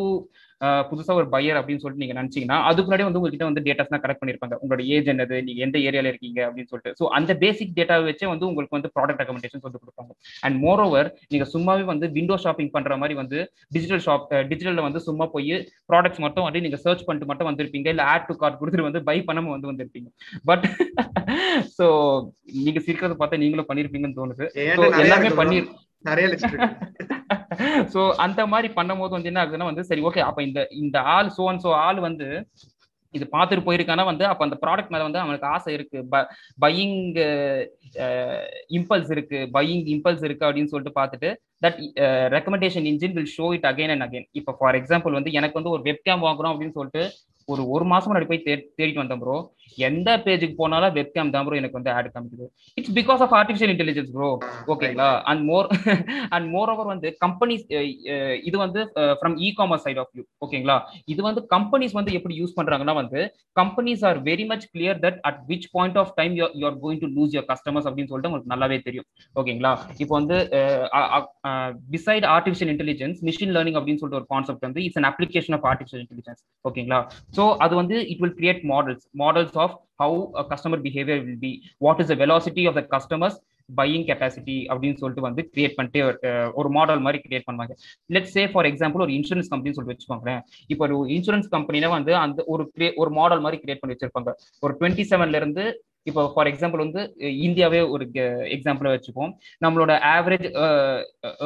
[0.89, 4.21] புதுசா ஒரு பையர் அப்படின்னு சொல்லிட்டு நீங்க நினைச்சீங்கன்னா அதுக்கு முன்னாடி வந்து உங்ககிட்ட வந்து டேட்டாஸ் தான் கலெக்ட்
[4.21, 4.55] பண்ணிருப்பாங்க.
[4.63, 6.93] உங்களோட ஏஜ் என்னது நீங்க எந்த ஏரியால இருக்கீங்க அப்படின்னு சொல்லிட்டு.
[6.99, 10.11] ஸோ அந்த பேசிக் டேட்டாவை வச்சே வந்து உங்களுக்கு வந்து ப்ராடக்ட் ரெக்கமெண்டேஷன் வந்து கொடுப்பாங்க.
[10.45, 13.39] அண்ட் மோர் ஓவர் நீங்க சும்மாவே வந்து விண்டோ ஷாப்பிங் பண்ற மாதிரி வந்து
[13.75, 15.53] டிஜிட்டல் ஷாப் டிஜிட்டல்ல வந்து சும்மா போய்
[15.91, 17.89] ப்ராடக்ட்ஸ் மட்டும் வந்து நீங்க சர்ச் பண்ணிட்டு மட்டும் வந்திருப்பீங்க.
[17.95, 20.09] இல்ல ஆட் டு கார்ட் கொடுத்துட்டு வந்து பை பண்ணாம வந்து வந்திருப்பீங்க.
[20.51, 20.67] பட்
[21.77, 21.85] ஸோ
[22.65, 24.45] நீங்க சிரிக்கிறத பார்த்தா நீங்களும் பண்ணிருப்பீங்கன்னு தோணுது.
[25.03, 25.57] எல்லாமே பண்ணி
[26.05, 26.27] நிறைய
[27.93, 31.43] சோ அந்த மாதிரி பண்ணும்போது வந்து என்ன ஆகுதுன்னா வந்து சரி ஓகே அப்ப இந்த இந்த ஆள் சோ
[31.51, 32.27] அண்ட் சோ ஆள் வந்து
[33.13, 35.99] இது பார்த்துட்டு போயிருக்கானா வந்து அப்ப அந்த ப்ராடக்ட் மேல வந்து அவனுக்கு ஆசை இருக்கு.
[36.63, 36.95] பையிங்
[38.77, 39.39] இம்பல்ஸ் இருக்கு.
[39.57, 41.29] பையிங் இம்பல்ஸ் இருக்கு அப்படின்னு சொல்லிட்டு பார்த்துட்டு
[41.65, 41.77] that
[42.35, 45.83] recommendation engine will show it again and again இப்போ ஃபார் எக்ஸாம்பிள் வந்து எனக்கு வந்து ஒரு
[45.89, 47.03] வெப்கேம் வாங்குறோம் அப்படின்னு சொல்லிட்டு
[47.47, 49.37] ஒரு ஒரு மாசம் முன்னாடி போய் தே தேடிட்டு வந்தேன் ப்ரோ
[49.87, 52.45] எந்த பேஜுக்கு போனாலும் வெப்கேம் தான் ப்ரோ எனக்கு வந்து ஆட் காமிக்குது.
[52.77, 54.29] It's because of artificial intelligence bro
[54.73, 55.67] ஓகேங்களா and more
[56.35, 58.81] and more over வந்து கம்பெனிஸ் eh, eh, இது வந்து
[59.19, 60.77] from e commerce side of you ஓகேங்களா
[61.13, 63.21] இது வந்து கம்பெனிஸ் வந்து எப்படி யூஸ் பண்றாங்கன்னா வந்து
[63.55, 67.09] companies are very much clear that at which point of time you are going to
[67.17, 69.07] lose your customers அப்படின்னு சொல்லிட்டு உங்களுக்கு நல்லாவே தெரியும்.
[69.35, 70.37] ஓகேங்களா இப்போ வந்து
[71.93, 76.03] beside artificial intelligence machine learning அப்படின்னு சொல்லிட்டு ஒரு கான்செப்ட் வந்து it's an application of artificial
[76.05, 76.99] intelligence ஓகேங்களா
[77.37, 80.19] ஸோ அது வந்து it will create models models of how
[80.51, 81.51] customer behaviour will be
[81.85, 85.99] what is the velocity of the customers buying capacity அப்படின்னு சொல்லிட்டு வந்து கிரியேட் பண்ணிட்டு
[86.59, 87.73] ஒரு மாடல் மாதிரி கிரியேட் பண்ணுவாங்க.
[88.15, 90.41] லெட் சே ஃபார் எக்ஸாம்பிள் ஒரு இன்சூரன்ஸ் கம்பெனி சொல்லிட்டு வச்சுக்கோங்களேன்.
[90.73, 92.65] இப்போ ஒரு இன்சூரன்ஸ் கம்பெனியில வந்து அந்த ஒரு
[93.03, 94.33] ஒரு மாடல் மாதிரி கிரியேட் பண்ணி வச்சிருப்பாங்க.
[94.65, 95.65] ஒரு டுவெண்ட்டி செவன்ல இருந்து
[96.09, 97.01] இப்போ ஃபார் எக்ஸாம்பிள் வந்து
[97.47, 98.05] இந்தியாவே ஒரு
[98.55, 99.31] எக்ஸாம்பிளாக வச்சுப்போம்.
[99.65, 100.47] நம்மளோட ஆவரேஜ்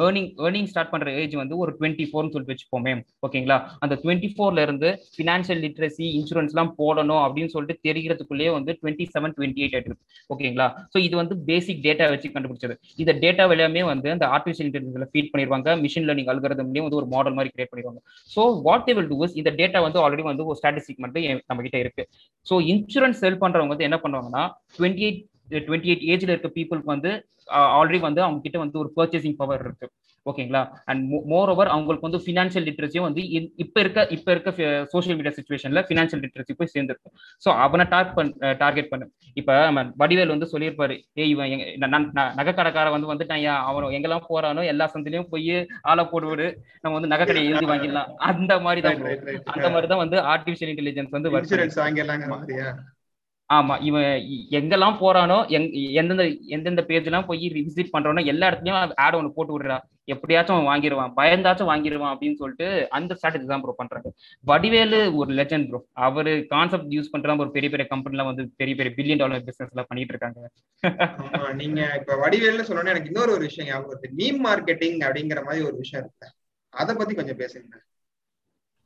[0.04, 2.94] ஏர்னிங் ஏர்னிங் ஸ்டார்ட் பண்ணுற ஏஜ் வந்து ஒரு டுவெண்ட்டி ஃபோர்னு சொல்லிட்டு வச்சுப்போமே
[3.26, 3.58] ஓகேங்களா?
[3.84, 9.62] அந்த டுவெண்ட்டி ஃபோர்ல இருந்து ஃபினான்ஷியல் லிட்ரஸி இன்சூரன்ஸ்லாம் போடணும் அப்படின்னு சொல்லிட்டு தெரிகிறதுக்குள்ளேயே வந்து டுவெண்ட்டி செவன் டுவெண்ட்டி
[9.64, 9.96] எயிட் ஆயிட்டு
[10.34, 10.68] ஓகேங்களா?
[10.94, 12.76] ஸோ இது வந்து பேசிக் டேட்டா வச்சு கண்டுபிடிச்சது.
[13.02, 17.38] இந்த டேட்டா எல்லாமே வந்து அந்த ஆர்டிஃபிஷியல் இன்டெலிஜென்ஸ்ல ஃபீட் பண்ணிடுவாங்க மிஷின் லேர்னிங் அல்கரதம்லயும் வந்து ஒரு மாடல்
[17.38, 18.00] மாதிரி கிரியேட் பண்ணிடுவாங்க
[18.34, 21.62] so what they will do is இந்த டேட்டா வந்து ஆல்ரெடி வந்து ஒரு ஸ்டாட்டிஸ்டிக் மட்டும் நம்ம
[21.68, 22.04] கிட்ட இருக்கு.
[22.46, 24.44] ஸோ இன்சூரன்ஸ் செல் பண்றவங்க வந்து என்ன பண்ணுவாங்கன்னா
[24.78, 25.22] டுவெண்ட்டி எயிட்
[25.68, 27.12] டுவெண்ட்டி எயிட் ஏஜ்ல இருக்க பீப்புளுக்கு வந்து
[27.78, 29.86] ஆல்ரெடி வந்து அவங்க கிட்ட வந்து ஒரு பர்ச்சேசிங் பவர் இருக்கு.
[30.26, 33.22] ஓகேங்களா அண்ட் மோர் ஓவர் அவங்களுக்கு வந்து ஃபினான்ஷியல் லிட்ரஸியும் வந்து
[33.64, 34.50] இப்ப இருக்க இப்ப இருக்க
[34.92, 37.14] சோஷியல் மீடியா சுச்சுவேஷன்ல ஃபினான்ஷியல் லிட்ரஸி போய் சேர்ந்துருக்கும்.
[37.44, 38.32] ஸோ அவனை டார்க் பண்
[38.62, 39.06] டார்கெட் பண்ணு.
[39.40, 39.56] இப்ப
[40.02, 41.54] வடிவேல் வந்து சொல்லியிருப்பாரு ஏ இவன்
[42.40, 45.56] நகை கடைக்கார வந்து வந்துட்டான் அவன் எங்கெல்லாம் போறானோ எல்லா சந்திலையும் போய்
[45.92, 46.48] ஆளை போடுவாரு
[46.82, 48.12] நம்ம வந்து நகை கடையை எழுதி வாங்கிடலாம்.
[48.30, 49.00] அந்த மாதிரி தான்
[49.54, 51.32] அந்த மாதிரி தான் வந்து ஆர்டிபிஷியல் இன்டெலிஜென்ஸ் வந்து
[53.50, 54.08] ஆமா இவன்
[54.58, 55.36] எங்கெல்லாம் போறானோ
[56.00, 56.24] எந்தெந்த
[56.56, 59.84] எந்தெந்த பேஜ் எல்லாம் போய் விசிட் பண்றானோ எல்லா இடத்துலயும் ஆட் ஒன்று போட்டு விடுறான்.
[60.14, 62.66] எப்படியாச்சும் அவன் வாங்கிடுவான் பயந்தாச்சும் வாங்கிடுவான் அப்படின்னு சொல்லிட்டு
[62.98, 64.10] அந்த ஸ்ட்ராட்டஜி தான் ப்ரோ பண்றாங்க.
[64.44, 68.92] வடிவேலு ஒரு லெஜண்ட் ப்ரோ அவரு கான்செப்ட் யூஸ் பண்றதா ஒரு பெரிய பெரிய கம்பெனில வந்து பெரிய பெரிய
[68.98, 70.40] பில்லியன் டாலர் பிசினஸ் எல்லாம் பண்ணிட்டு இருக்காங்க.
[71.62, 76.04] நீங்க இப்ப வடிவேல்னு சொன்னோன்னே எனக்கு இன்னொரு ஒரு விஷயம் ஞாபகம் மீம் மார்க்கெட்டிங் அப்படிங்கிற மாதிரி ஒரு விஷயம்
[76.04, 76.28] இருக்கு.
[76.72, 77.76] அதை பத்தி கொஞ்சம் பேசுங்க.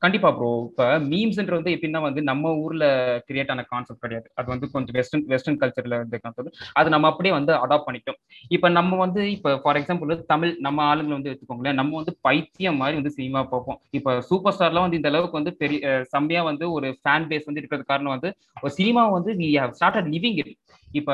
[0.02, 2.84] கண்டிப்பா ப்ரோ இப்ப மீம்ஸ்ன்றது வந்து எப்படின்னா வந்து நம்ம ஊர்ல
[3.28, 4.26] கிரியேட் ஆன கான்செப்ட் கிடையாது.
[4.38, 8.18] அது வந்து கொஞ்சம் வெஸ்டர்ன் வெஸ்டர்ன் கல்ச்சர்ல இருந்த கான்செப்ட் அது நம்ம அப்படியே வந்து அடாப்ட் பண்ணிட்டோம்.
[8.56, 11.78] இப்ப நம்ம வந்து இப்ப ஃபார் எக்ஸாம்பிள் தமிழ் நம்ம ஆளுங்களை வந்து எடுத்துக்கோங்களேன்.
[11.80, 13.80] நம்ம வந்து பைத்தியம் மாதிரி வந்து சினிமா பார்ப்போம்.
[13.98, 15.80] இப்ப சூப்பர் ஸ்டார்லாம் வந்து இந்த அளவுக்கு வந்து பெரிய
[16.14, 20.10] செம்மையா வந்து ஒரு ஃபேன் பேஸ் வந்து இருக்கிறது காரணம் வந்து ஒரு சினிமா வந்து we have started
[20.16, 20.52] living it
[20.98, 21.10] இப்ப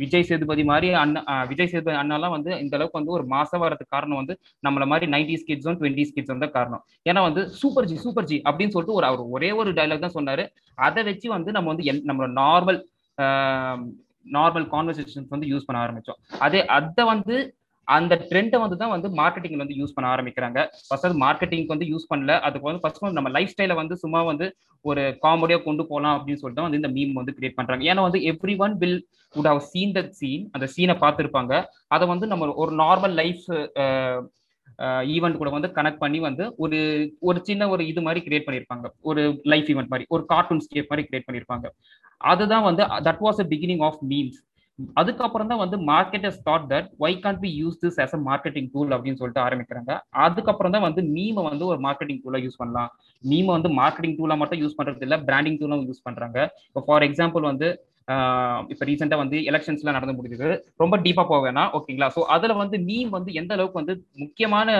[0.00, 4.20] விஜய் சேதுபதி மாதிரி அண்ணா விஜய் சேதுபதி அண்ணாலாம் வந்து இந்த அளவுக்கு வந்து ஒரு மாசம் வரதுக்கு காரணம்
[4.20, 4.34] வந்து
[4.66, 6.82] நம்மள மாதிரி நைன்டிஸ் கிட்ஸும் டுவெண்ட்டிஸ் கிட்ஸும் தான் காரணம்.
[7.10, 10.46] ஏன்னா வந்து சூப்பர் ஜி சூப்பர் ஜி அப்படின்னு சொல்லிட்டு ஒரு அவர் ஒரே ஒரு டைலாக் தான் சொன்னாரு.
[10.78, 12.80] அதை வச்சு வந்து நம்ம வந்து நம்மளோட நார்மல்
[14.36, 16.20] நார்மல் கான்வர்சேஷன்ஸ் வந்து யூஸ் பண்ண ஆரம்பிச்சோம்.
[16.46, 17.36] அதே அதை வந்து
[17.96, 20.58] அந்த ட்ரெண்டை வந்து தான் வந்து மார்க்கெட்டிங் வந்து யூஸ் பண்ண ஆரம்பிக்கிறாங்க.
[20.88, 22.34] ஃபர்ஸ்ட் அது மார்க்கெட்டிங்க்கு வந்து யூஸ் பண்ணல.
[22.48, 24.46] அதுக்கு வந்து ஃபர்ஸ்ட் வந்து நம்ம லைஃப் ஸ்டைலை வந்து சும்மா வந்து
[24.84, 27.82] ஒரு காமெடியா கொண்டு போகலாம் அப்படின்னு சொல்லிட்டு வந்து இந்த மீம் வந்து கிரியேட் பண்றாங்க.
[27.90, 28.20] ஏன்னா வந்து
[28.66, 29.00] everyone will
[29.34, 31.52] would have seen that scene அந்த சீனை பார்த்துருப்பாங்க.
[31.96, 33.44] அதை வந்து நம்ம ஒரு நார்மல் லைஃப்
[35.14, 36.78] ஈவெண்ட் கூட வந்து கனெக்ட் பண்ணி வந்து ஒரு
[37.28, 40.06] ஒரு சின்ன ஒரு இது மாதிரி கிரியேட் பண்ணியிருப்பாங்க ஒரு லைஃப் ஈவெண்ட் மாதிரி.
[40.14, 41.66] ஒரு கார்ட்டூன் ஸ்கேப் மாதிரி கிரியேட் பண்ணியிருப்பாங்க
[42.32, 44.40] அதுதான் வந்து that was a beginning of memes
[45.00, 48.94] அதுக்கப்புறம் தான் வந்து marketers thought that why can be use this as a marketing tool
[48.96, 49.92] அப்படின்னு சொல்லிட்டு ஆரம்பிக்கிறாங்க.
[50.26, 52.90] அதுக்கப்புறம் தான் வந்து மீமை வந்து ஒரு மார்க்கெட்டிங் டூலா யூஸ் பண்ணலாம்.
[53.24, 56.38] மீமை வந்து மார்க்கெட்டிங் டூலா மட்டும் யூஸ் பண்றது இல்லை பிராண்டிங் டூலும் யூஸ் பண்றாங்க.
[56.70, 57.68] இப்போ ஃபார் எக்ஸாம்பிள் வந்து
[58.72, 60.48] இப்போ ரீசெண்டாக வந்து எலெக்ஷன்ஸ்லாம் நடந்து முடிஞ்சது.
[60.82, 64.70] ரொம்ப டீப்பாக போவேனா ஓகேங்களா ஸோ அதில் வந்து மீம் வந்து எந்த அளவுக்கு வந்து முக்கியமான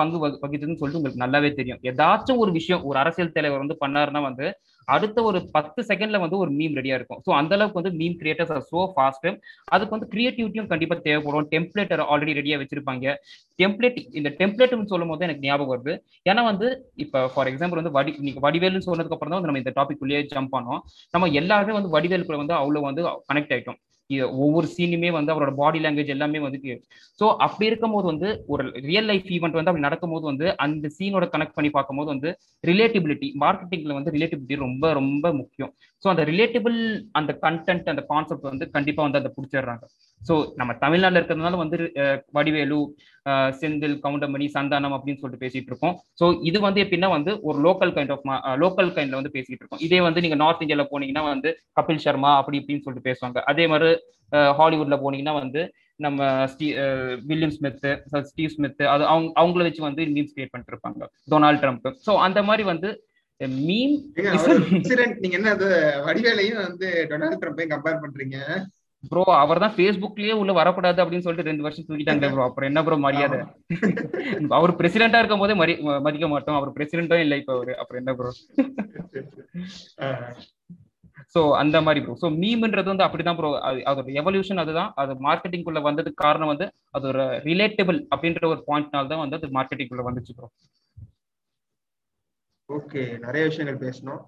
[0.00, 1.80] பங்கு வகிக்குதுன்னு சொல்லிட்டு உங்களுக்கு நல்லாவே தெரியும்.
[1.90, 4.46] ஏதாச்சும் ஒரு விஷயம் ஒரு அரசியல் தலைவர் வந்து பண்ணாருன்னா வந்து
[4.88, 7.20] அடுத்த ஒரு பத்து செகண்ட்ல வந்து ஒரு மீம் ரெடியா இருக்கும்.
[7.26, 9.28] ஸோ அந்த அளவுக்கு வந்து meme creators are so fast
[9.74, 11.48] அதுக்கு வந்து கிரியேட்டிவிட்டியும் கண்டிப்பா தேவைப்படும்.
[11.54, 13.14] டெம்ப்ளேட்டர் ஆல்ரெடி ரெடியா வச்சிருப்பாங்க.
[13.62, 15.94] டெம்ப்ளேட் இந்த டெம்ப்ளேட்னு சொல்லும் போது எனக்கு ஞாபகம் வருது.
[16.30, 16.68] ஏன்னா வந்து
[17.04, 20.24] இப்போ ஃபார் எக்ஸாம்பிள் வந்து வடி நீங்க வடிவேல்னு சொன்னதுக்கு அப்புறம் தான் வந்து நம்ம இந்த டாபிக் உள்ளே
[20.34, 20.82] ஜம்ப் பண்ணோம்.
[21.14, 23.80] நம்ம எல்லாருமே வந்து வடிவேலுக்குள்ள வந்து அவ்வளவு வந்து கனெக்ட் ஆயிட்டோம்.
[24.18, 26.76] ஒவ்வொரு சீனுமே வந்து அவரோட பாடி லாங்குவேஜ் எல்லாமே வந்து
[27.18, 31.54] ஸோ அப்படி இருக்கும்போது வந்து ஒரு ரியல் லைஃப் ஈவெண்ட் வந்து அப்படி நடக்கும்போது வந்து அந்த சீனோட கனெக்ட்
[31.54, 32.30] பண்ணி பார்க்கும்போது வந்து
[32.64, 35.72] ரிலேட்டிபிலிட்டி மார்க்கெட்டிங்ல வந்து ரிலேட்டிபிலிட்டி ரொம்ப ரொம்ப முக்கியம்.
[36.04, 36.78] ஸோ அந்த ரிலேட்டிபிள்
[37.12, 39.84] அந்த கண்டென்ட் அந்த கான்செப்ட் வந்து கண்டிப்பா வந்து அதை பிடிச்சிடுறாங்க.
[40.28, 41.76] ஸோ நம்ம தமிழ்நாட்டில் இருக்கிறதுனால வந்து
[42.36, 42.78] வடிவேலு
[43.60, 45.94] செந்தில் கவுண்டமணி சந்தானம் அப்படின்னு சொல்லிட்டு பேசிட்டு இருக்கோம்.
[46.20, 48.26] ஸோ இது வந்து எப்படின்னா வந்து ஒரு லோக்கல் கைண்ட் ஆஃப்
[48.64, 49.82] லோக்கல் கைண்ட்ல வந்து பேசிட்டு இருக்கோம்.
[49.88, 53.38] இதே வந்து நீங்க நார்த் இந்தியால போனீங்கன்னா வந்து கபில் சர்மா அப்படி இப்படின்னு சொல்லிட்டு பேசுவாங்க.
[53.52, 53.90] அதே மாதிரி
[54.58, 55.62] ஹாலிவுட்ல போனீங்கன்னா வந்து
[56.00, 56.66] நம்ம ஸ்டீ
[57.30, 57.86] வில்லியம் ஸ்மித்
[58.30, 61.08] ஸ்டீவ் ஸ்மித் அது அவங்க அவங்கள வச்சு வந்து மீம்ஸ் கிரியேட் பண்ணிட்டு இருப்பாங்க.
[61.32, 61.88] Donald Trump.
[62.06, 62.90] ஸோ அந்த மாதிரி வந்து
[63.62, 63.94] மீம்
[65.22, 65.52] நீங்க என்ன
[66.08, 68.38] வடிவேலையும் வந்து டொனால்ட் ட்ரம்பையும் கம்பேர் பண்றீங்க?
[69.04, 72.96] ப்ரோ அவர் தான் ஃபேஸ்புக்லயே உள்ள வரக்கூடாது அப்படின்னு சொல்லிட்டு ரெண்டு வருஷம் தூக்கிட்டாங்க ப்ரோ அப்புறம் என்ன ப்ரோ
[73.04, 73.38] மரியாதை?
[74.58, 75.74] அவர் பிரசிடென்டா இருக்கும் போதே மரி
[76.06, 76.58] மதிக்க மாட்டோம்.
[76.58, 77.74] அவர் பிரசிடென்டும் இல்லை இப்ப அவரு.
[77.82, 78.32] அப்புறம் என்ன ப்ரோ
[81.34, 83.48] ஸோ அந்த மாதிரி ப்ரோ ஸோ மீம்ன்றது வந்து அப்படிதான் ப்ரோ
[83.90, 84.90] அதோட எவல்யூஷன் அதுதான்.
[85.02, 90.04] அது மார்க்கெட்டிங்குள்ள வந்ததுக்கு காரணம் வந்து அது ஒரு ரிலேட்டபிள் அப்படின்ற ஒரு பாயிண்ட்னால தான் வந்து அது மார்க்கெட்டிங்குள்ள
[90.08, 90.48] வந்துச்சு ப்ரோ
[92.68, 94.20] ஓகே நிறைய விஷயங்கள் பேசணும்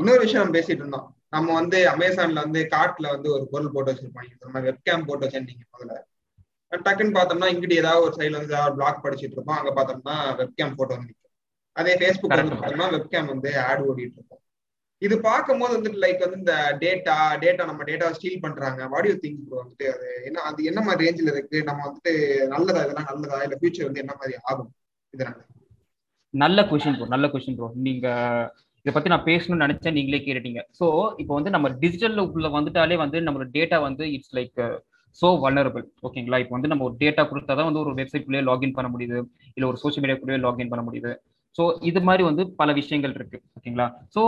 [0.00, 1.06] இன்னொரு விஷயம் நம்ம பேசிட்டு இருந்தோம்.
[1.32, 4.50] நம்ம வந்து அமேசான்ல வந்து கார்ட்ல வந்து ஒரு பொருள் போட்டு வச்சிருப்பாங்க.
[4.54, 5.96] மாதிரி வெப்கேம் போட்டு வச்சிருந்தீங்க முதல்ல.
[6.72, 10.94] டக்குன்னு பார்த்தோம்னா இங்கிட்டு ஏதாவது ஒரு சைட்ல வந்து ஏதாவது பிளாக் படிச்சுட்டு இருப்போம் அங்க பார்த்தோம்னா வெப்கேம் போட்டோ
[10.94, 11.34] வந்து நிற்கும்
[11.76, 14.42] அதே ஃபேஸ்புக் வந்து பார்த்தோம்னா வெப்கேம் வந்து ஆட் ஓடிட்டு இருக்கும்.
[15.02, 18.80] இது பார்க்கும்போது வந்துட்டு லைக் வந்து இந்த டேட்டா டேட்டா நம்ம டேட்டா ஸ்டீல் பண்றாங்க.
[18.86, 21.58] வாட் யூ திங்க் ப்ரோ வந்துட்டு அது என்ன அது என்ன மாதிரி ரேஞ்சில் இருக்கு?
[21.64, 22.12] நம்ம வந்துட்டு
[22.48, 23.38] நல்லதா இதெல்லாம் நல்லதா?
[23.42, 24.70] இல்ல ஃபியூச்சர் வந்து என்ன மாதிரி ஆகும்?
[25.14, 25.38] இதனால.
[26.34, 28.06] நல்ல கொஷின் ப்ரோ நல்ல கொஷின் ப்ரோ நீங்க
[28.84, 30.60] இதை பத்தி நான் பேசணும்னு நினைச்சேன் நீங்களே கேட்டுட்டீங்க.
[30.78, 30.86] ஸோ
[31.22, 34.60] இப்போ வந்து நம்ம டிஜிட்டல் உள்ள வந்துட்டாலே வந்து நம்மளோட டேட்டா வந்து இட்ஸ் லைக்
[35.20, 38.76] ஸோ வல்னரபிள் ஓகேங்களா இப்போ வந்து நம்ம ஒரு டேட்டா கொடுத்தா தான் வந்து ஒரு வெப்சைட் குள்ளேயே லாகின்
[38.76, 39.18] பண்ண முடியுது.
[39.56, 41.12] இல்லை ஒரு சோஷியல் மீடியாக்குள்ளேயே லாகின் பண்ண முடியுது.
[41.56, 43.38] ஸோ இது மாதிரி வந்து பல விஷயங்கள் இருக்கு.
[43.58, 44.22] ஓகேங்களா ஸோ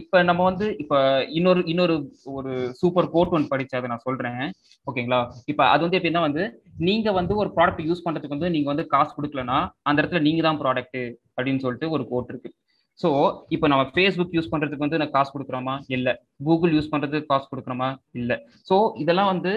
[0.00, 0.98] இப்போ நம்ம வந்து இப்போ
[1.38, 1.94] இன்னொரு இன்னொரு
[2.38, 4.42] ஒரு சூப்பர் கோட் ஒன் படிச்சு அதை நான் சொல்றேன்.
[4.86, 5.20] ஓகேங்களா
[5.52, 6.44] இப்போ அது வந்து எப்படின்னா வந்து
[6.88, 10.60] நீங்க வந்து ஒரு ப்ராடக்ட் யூஸ் பண்றதுக்கு வந்து நீங்க வந்து காசு கொடுக்கலன்னா அந்த இடத்துல நீங்க தான்
[10.62, 11.00] ப்ராடக்ட்
[11.36, 12.50] அப்படின்னு சொல்லிட்டு ஒரு கோட் இருக்கு.
[12.98, 13.08] ஸோ
[13.54, 15.74] இப்போ நம்ம ஃபேஸ்புக் யூஸ் பண்றதுக்கு வந்து நான் காசு கொடுக்குறோமா?
[15.96, 16.12] இல்லை.
[16.48, 17.88] கூகுள் யூஸ் பண்றதுக்கு காசு கொடுக்குறோமா?
[18.20, 18.36] இல்லை.
[18.68, 19.54] ஸோ இதெல்லாம் வந்து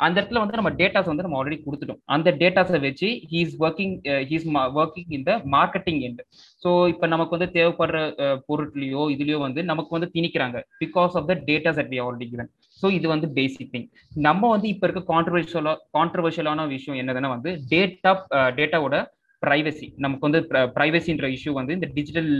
[0.00, 2.00] அந்த இடத்துல வந்து நம்ம டேட்டாஸ் வந்து நம்ம ஆல்ரெடி கொடுத்துட்டோம்.
[2.14, 3.94] அந்த டேட்டாஸை வச்சு ஹீஸ் ஒர்க்கிங்
[4.30, 4.46] ஹீஸ்
[4.80, 6.22] ஒர்க்கிங் இந்த மார்க்கெட்டிங் எண்ட்
[6.62, 10.56] ஸோ இப்போ நமக்கு வந்து தேவைப்படுற uh, பொருட்லையோ இதுலயோ வந்து நமக்கு வந்து திணிக்கிறாங்க.
[10.84, 13.88] Because of the datas at we already given so இது வந்து பேசிக் திங்
[14.28, 18.12] நம்ம வந்து இப்போ இருக்க கான்ட்ரவர்ஷியலாக கான்ட்ரவர்ஷியலான விஷயம் என்னதுன்னா வந்து டேட்டா
[18.58, 19.06] டேட்டாவோட uh,
[19.44, 20.40] ப்ரைவசி நமக்கு வந்து
[20.78, 22.30] ப்ரைவசின்ற இஷ்யூ வந்து இந்த டிஜிட்டல்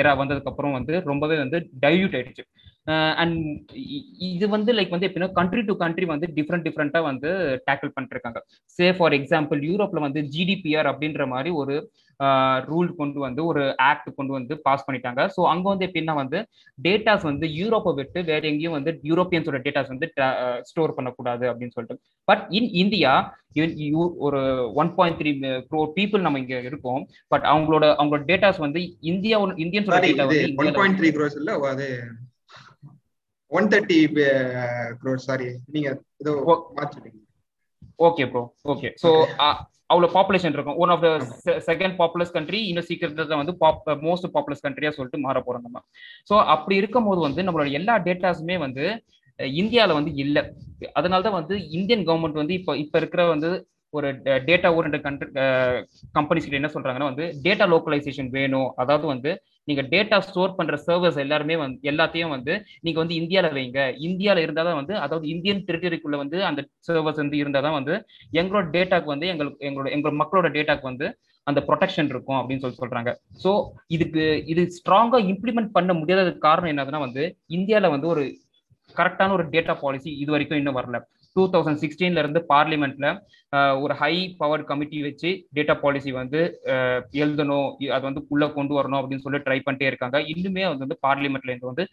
[0.00, 2.44] எரா வந்ததுக்கு அப்புறம் வந்து ரொம்பவே வந்து டைல்யூட் ஆயிடுச்சு.
[3.22, 3.40] அண்ட்
[4.30, 7.30] இது வந்து லைக் வந்து எப்படின்னா கண்ட்ரி டு கண்ட்ரி வந்து டிஃப்ரெண்ட் டிஃப்ரெண்ட்டாக வந்து
[7.68, 8.40] டேக்கிள் பண்ணிருக்காங்க.
[8.78, 11.76] சே ஃபார் எக்ஸாம்பிள் யூரோப்ல வந்து ஜிடிபிஆர் அப்படின்ற மாதிரி ஒரு
[12.70, 15.20] ரூல் கொண்டு வந்து ஒரு ஆக்ட் கொண்டு வந்து பாஸ் பண்ணிட்டாங்க.
[15.36, 16.38] ஸோ அங்கே வந்து எப்படின்னா வந்து
[16.86, 20.08] டேட்டாஸ் வந்து யூரோப்பை விட்டு வேற எங்கேயும் வந்து யூரோப்பியன்ஸோட டேட்டாஸ் வந்து
[20.70, 21.98] ஸ்டோர் பண்ணக்கூடாது அப்படின்னு சொல்லிட்டு.
[22.28, 23.12] பட் இன் இந்தியா
[24.26, 24.42] ஒரு
[24.82, 25.32] one point three
[25.70, 27.02] crore people நம்ம இங்க இருக்கோம்.
[27.34, 30.44] பட் அவங்களோட அவங்களோட டேட்டாஸ் வந்து இந்தியா இந்தியன்ஸோட டேட்டா வந்து
[33.52, 33.98] ஒன் தேர்ட்டி
[35.00, 35.88] க்ரோர் சாரி நீங்க
[36.22, 36.32] ஏதோ
[36.78, 37.18] மாற்றிட்டீங்க
[38.08, 39.10] ஓகே ப்ரோ ஓகே ஸோ
[39.92, 40.78] அவ்வளோ பாப்புலேஷன் இருக்கும்.
[40.82, 41.08] One of the
[41.66, 45.80] second populous country இன்னும் சீக்கிரத்தில் வந்து பாப் மோஸ்ட் பாப்புலஸ் கண்ட்ரியா சொல்லிட்டு மாற போறோம் நம்ம.
[46.28, 48.84] ஸோ அப்படி இருக்கும் போது வந்து நம்மளோட எல்லா டேட்டாஸுமே வந்து
[49.60, 50.42] இந்தியாவில் வந்து இல்லை.
[50.98, 53.50] அதனால தான் வந்து இந்தியன் கவர்மெண்ட் வந்து இப்போ இப்போ இருக்கிற வந்து
[53.92, 54.08] ஒரு
[54.48, 55.26] டேட்டா ஓரியன்ட் கண்ட்ரி
[56.16, 58.68] கம்பெனிஸ் கிட்ட என்ன சொல்றாங்கன்னா வந்து டேட்டா லோக்கலைசேஷன் வேணும்.
[58.82, 59.30] அதாவது வந்து
[59.68, 62.52] நீங்க டேட்டா ஸ்டோர் பண்ற சர்வர்ஸ் எல்லாருமே வந்து எல்லாத்தையும் வந்து
[62.86, 63.80] நீங்க வந்து இந்தியால வைங்க.
[64.08, 67.94] இந்தியால இருந்தா தான் வந்து அதாவது இந்தியன் டெரிட்டரிக்குள்ள வந்து அந்த சர்வர்ஸ் வந்து இருந்தா தான் வந்து
[68.40, 71.08] எங்களோட டேட்டாக்கு வந்து எங்களுக்கு எங்களோட எங்களோட மக்களோட டேட்டாக்கு வந்து
[71.46, 73.10] அந்த ப்ரொடெக்ஷன் இருக்கும் அப்படின்னு சொல்லி சொல்றாங்க.
[73.44, 73.50] ஸோ
[73.96, 77.24] இதுக்கு இது ஸ்ட்ராங்கா இம்ப்ளிமெண்ட் பண்ண முடியாததுக்கு காரணம் என்னதுன்னா வந்து
[77.58, 78.24] இந்தியாவில் வந்து ஒரு
[78.96, 80.98] கரெக்டான ஒரு டேட்டா பாலிசி இது வரைக்கும் இன்னும் வரல.
[81.36, 83.08] டூ தௌசண்ட் சிக்ஸ்டீன்ல இருந்து பார்லிமெண்ட்ல
[83.84, 86.40] ஒரு ஹை பவர் கமிட்டி வச்சு டேட்டா பாலிசி வந்து
[87.22, 90.18] எழுதணும் அது வந்து உள்ள கொண்டு வரணும் அப்படின்னு சொல்லி ட்ரை பண்ணிட்டே இருக்காங்க.
[90.34, 91.84] இன்னுமே அது வந்து பார்லிமெண்ட்ல இருந்து வந்து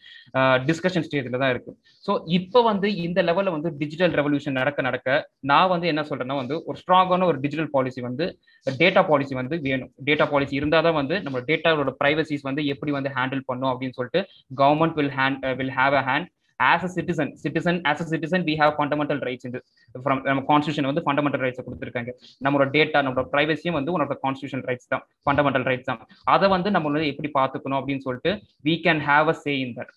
[0.69, 1.73] டிஸ்கஷன் ஸ்டேஜ்ல தான் இருக்கு.
[2.05, 5.07] ஸோ இப்போ வந்து இந்த லெவல்ல வந்து டிஜிட்டல் ரெவல்யூஷன் நடக்க நடக்க
[5.51, 8.27] நான் வந்து என்ன சொல்றேன்னா வந்து ஒரு ஸ்ட்ராங்கான ஒரு டிஜிட்டல் பாலிசி வந்து
[8.67, 9.91] டேட்டா பாலிசி வந்து வேணும்.
[10.09, 14.21] டேட்டா பாலிசி இருந்தால் தான் வந்து நம்ம டேட்டாவோட ப்ரைவசிஸ் வந்து எப்படி வந்து ஹேண்டில் பண்ணும் அப்படின்னு சொல்லிட்டு
[14.63, 16.27] government will hand will have a hand
[16.59, 19.59] as a citizen citizen as a citizen we have fundamental rights இந்த
[19.95, 22.11] ஃப்ரம் நம்ம கான்ஸ்டியூஷன் வந்து ஃபண்டமெண்டல் ரைட்ஸ் கொடுத்துருக்காங்க.
[22.45, 26.01] நம்மளோட டேட்டா நம்மளோட ப்ரைவசியும் வந்து உன்னோட கான்ஸ்டியூஷன் ரைட்ஸ் தான் ஃபண்டமெண்டல் ரைட்ஸ் தான்.
[26.35, 28.33] அதை வந்து நம்ம வந்து எப்படி பார்த்துக்கணும் அப்படின்னு சொல்லிட்டு
[28.69, 29.93] we can have a say in that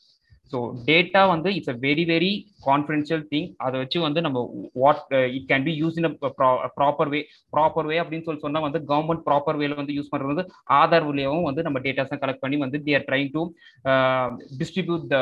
[0.53, 0.59] so
[0.89, 2.31] data வந்து it's a very very
[2.67, 4.39] confidential thing அதை வச்சு வந்து நம்ம
[4.83, 5.01] what
[5.37, 6.09] it can be use in
[6.79, 7.21] proper way
[7.55, 10.47] proper way அப்படின்னு சொல்லி சொன்னால் வந்து கவர்மெண்ட் ப்ராப்பர் வேல வந்து யூஸ் பண்ணுறது வந்து
[10.81, 13.45] ஆதார் வழியாகவும் வந்து நம்ம டேட்டாஸை கலெக்ட் பண்ணி வந்து they are trying to
[14.61, 15.19] distribute the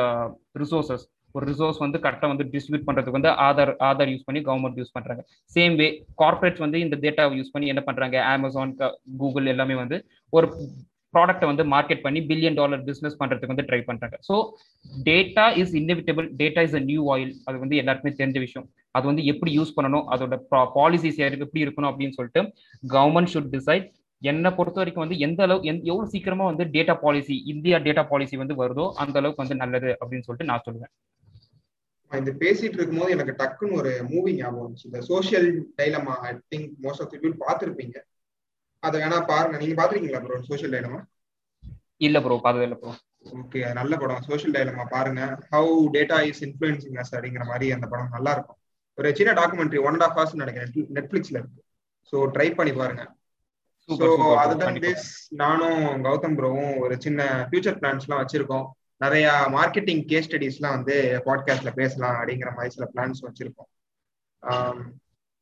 [0.63, 4.95] resources ஒரு ரிசோர்ஸ் வந்து கரெக்டாக வந்து டிஸ்ட்ரிபியூட் பண்ணுறதுக்கு வந்து ஆதார் ஆதார் யூஸ் பண்ணி கவர்மெண்ட் யூஸ்
[4.97, 5.23] பண்ணுறாங்க
[5.57, 5.89] சேம் வே
[6.23, 8.75] கார்பரேட்ஸ் வந்து இந்த டேட்டாவை யூஸ் பண்ணி என்ன பண்ணுறாங்க அமேசான்
[9.23, 9.99] கூகுள் எல்லாமே வந்து
[10.33, 10.49] ஒரு
[11.15, 14.35] ப்ராடக்ட்டை வந்து மார்க்கெட் பண்ணி பில்லியன் டாலர் பிஸ்னஸ் பண்ணுறதுக்கு வந்து ட்ரை பண்ணுறாங்க so
[15.09, 18.67] data is inevitable data is a new oil அது வந்து எல்லாருக்குமே தெரிஞ்ச விஷயம்.
[18.97, 20.05] அது வந்து எப்படி யூஸ் பண்ணணும்?
[20.15, 20.37] அதோட
[20.77, 22.43] பாலிசிஸ் எப்படி இருக்கணும் அப்படின்னு சொல்லிட்டு
[22.97, 23.87] கவர்மெண்ட் ஷுட் டிசைட்
[24.23, 28.37] என்னை பொறுத்த வரைக்கும் வந்து எந்த அளவு எந்த எவ்வளோ சீக்கிரமா வந்து data policy India data policy
[28.43, 30.93] வந்து வருதோ அந்த அளவுக்கு வந்து நல்லது அப்படின்னு சொல்லிட்டு நான் சொல்லுவேன்.
[32.13, 34.89] இந்த பேசிட்டு இருக்கும்போது எனக்கு டக்குன்னு ஒரு மூவி ஞாபகம் வந்துச்சு.
[34.91, 35.49] இந்த social
[35.81, 37.97] dilemma I think most of people பார்த்துருப்பீங்க.
[38.83, 39.57] அதை வேணா பாருங்க.
[39.63, 41.01] நீங்க பாத்துருக்கீங்களா ப்ரோ சோஷியல் டைலமா
[42.07, 42.93] இல்ல ப்ரோ பார்த்தது இல்ல ப்ரோ
[43.41, 44.23] ஓகே நல்ல படம்.
[44.29, 45.23] சோஷியல் டைலமா பாருங்க.
[45.53, 48.59] How data is influencing us அப்படிங்கிற மாதிரி அந்த படம் நல்லா இருக்கும்.
[48.99, 50.73] ஒரு சின்ன documentary one and half hours நினைக்கிறேன்.
[50.99, 51.61] நெட்ஃபிளிக்ஸ்ல இருக்கு.
[52.13, 53.03] ஸோ ட்ரை பண்ணி பாருங்க.
[53.89, 54.07] ஸோ
[54.43, 55.07] அதுதான் திஸ்
[55.43, 58.67] நானும் கௌதம் ப்ரோவும் ஒரு சின்ன ஃபியூச்சர் பிளான்ஸ் எல்லாம் வச்சிருக்கோம்.
[59.01, 59.27] நிறைய
[59.57, 60.97] மார்க்கெட்டிங் கேஸ் ஸ்டடிஸ்லாம் வந்து
[61.27, 63.71] பாட்காஸ்ட்ல பேசலாம் அப்படிங்கிற மாதிரி சில பிளான்ஸ் வச்சிருக்கோம்.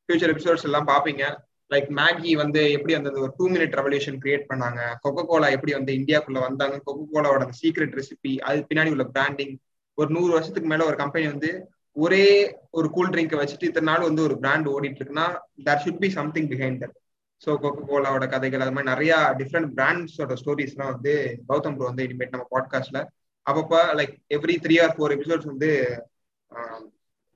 [0.09, 1.24] ஃபியூச்சர் எபிசோட்ஸ் எல்லாம் பார்ப்பீங்க.
[1.70, 4.80] லைக் மேகி வந்து எப்படி அந்த ஒரு டூ மினிட் ரெவல்யூஷன் கிரியேட் பண்ணாங்க?
[5.02, 6.76] கொக்கோ கோலா எப்படி வந்து இந்தியாக்குள்ள வந்தாங்க?
[6.86, 9.54] கொக்கோ கோலாவோட அந்த சீக்ரெட் ரெசிபி அது பின்னாடி உள்ள பிராண்டிங்
[9.98, 11.50] ஒரு நூறு வருஷத்துக்கு மேல ஒரு கம்பெனி வந்து
[11.96, 12.24] ஒரே
[12.70, 15.26] ஒரு கூல் ட்ரிங்கை வச்சுட்டு இத்தனை நாள் வந்து ஒரு பிராண்ட் ஓடிட்டு இருக்குன்னா
[15.64, 16.96] there should be something behind that
[17.42, 21.14] so Coca கோலாவோட கதைகள் அது மாதிரி நிறைய டிஃப்ரெண்ட் பிராண்ட்ஸோட ஸ்டோரிஸ்லாம் வந்து
[21.48, 23.00] கௌதம் ப்ரோ வந்து இனிமேட் நம்ம பாட்காஸ்ட்ல
[23.49, 25.70] அப்பப்போ like every three or four episodes வந்து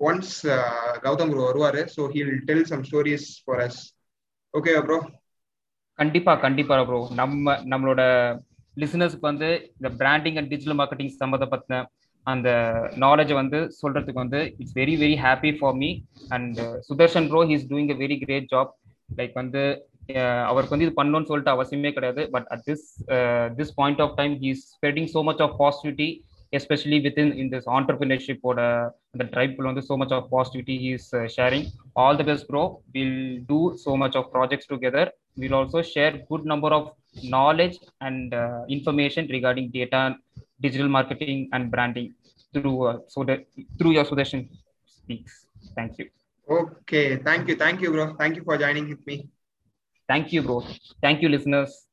[0.00, 0.34] ஒன்ஸ்
[1.04, 1.82] கௌதம் ப்ரோ வருவாரு.
[1.94, 3.80] So he'll tell some stories for us
[4.54, 4.98] okay bro
[5.98, 8.02] கண்டிப்பா கண்டிப்பா ப்ரோ நம்ம நம்மளோட
[8.76, 11.80] லிசனர்ஸ்க்கு வந்து இந்த பிராண்டிங் அண்ட் டிஜிட்டல் மார்க்கெட்டிங் சம்மந்தப்பட்ட
[12.26, 12.48] அந்த
[13.02, 15.90] நாலேஜை வந்து சொல்றதுக்கு வந்து it's very very happy for me
[16.30, 16.58] and
[16.88, 18.72] Sudarshan bro he's doing a very great job
[19.18, 19.62] like வந்து
[20.50, 22.22] அவருக்கு வந்து இது பண்ணணும்னு சொல்லிட்டு அவசியமே கிடையாது.
[22.34, 22.84] But at this
[23.59, 26.09] this point of time he's spreading so much of positivity
[26.59, 28.61] especially within in this ஆண்டர்பிரினர்ஷிப்போட
[29.14, 31.68] அந்த ட்ரைப்ல வந்து so much of positivity is sharing
[32.05, 32.64] all the best bro
[32.96, 33.20] will
[33.53, 38.64] do so much of projects together will also share good number of knowledge and uh,
[38.68, 40.14] information regarding data
[40.61, 42.14] digital marketing and branding
[42.55, 43.40] through uh, so that
[43.78, 44.48] through your Sudarshan
[44.86, 45.46] speaks.
[45.76, 46.07] Thank you.
[46.48, 47.80] Okay thank you thank
[50.12, 50.60] thank you bro.
[51.00, 51.91] Thank you listeners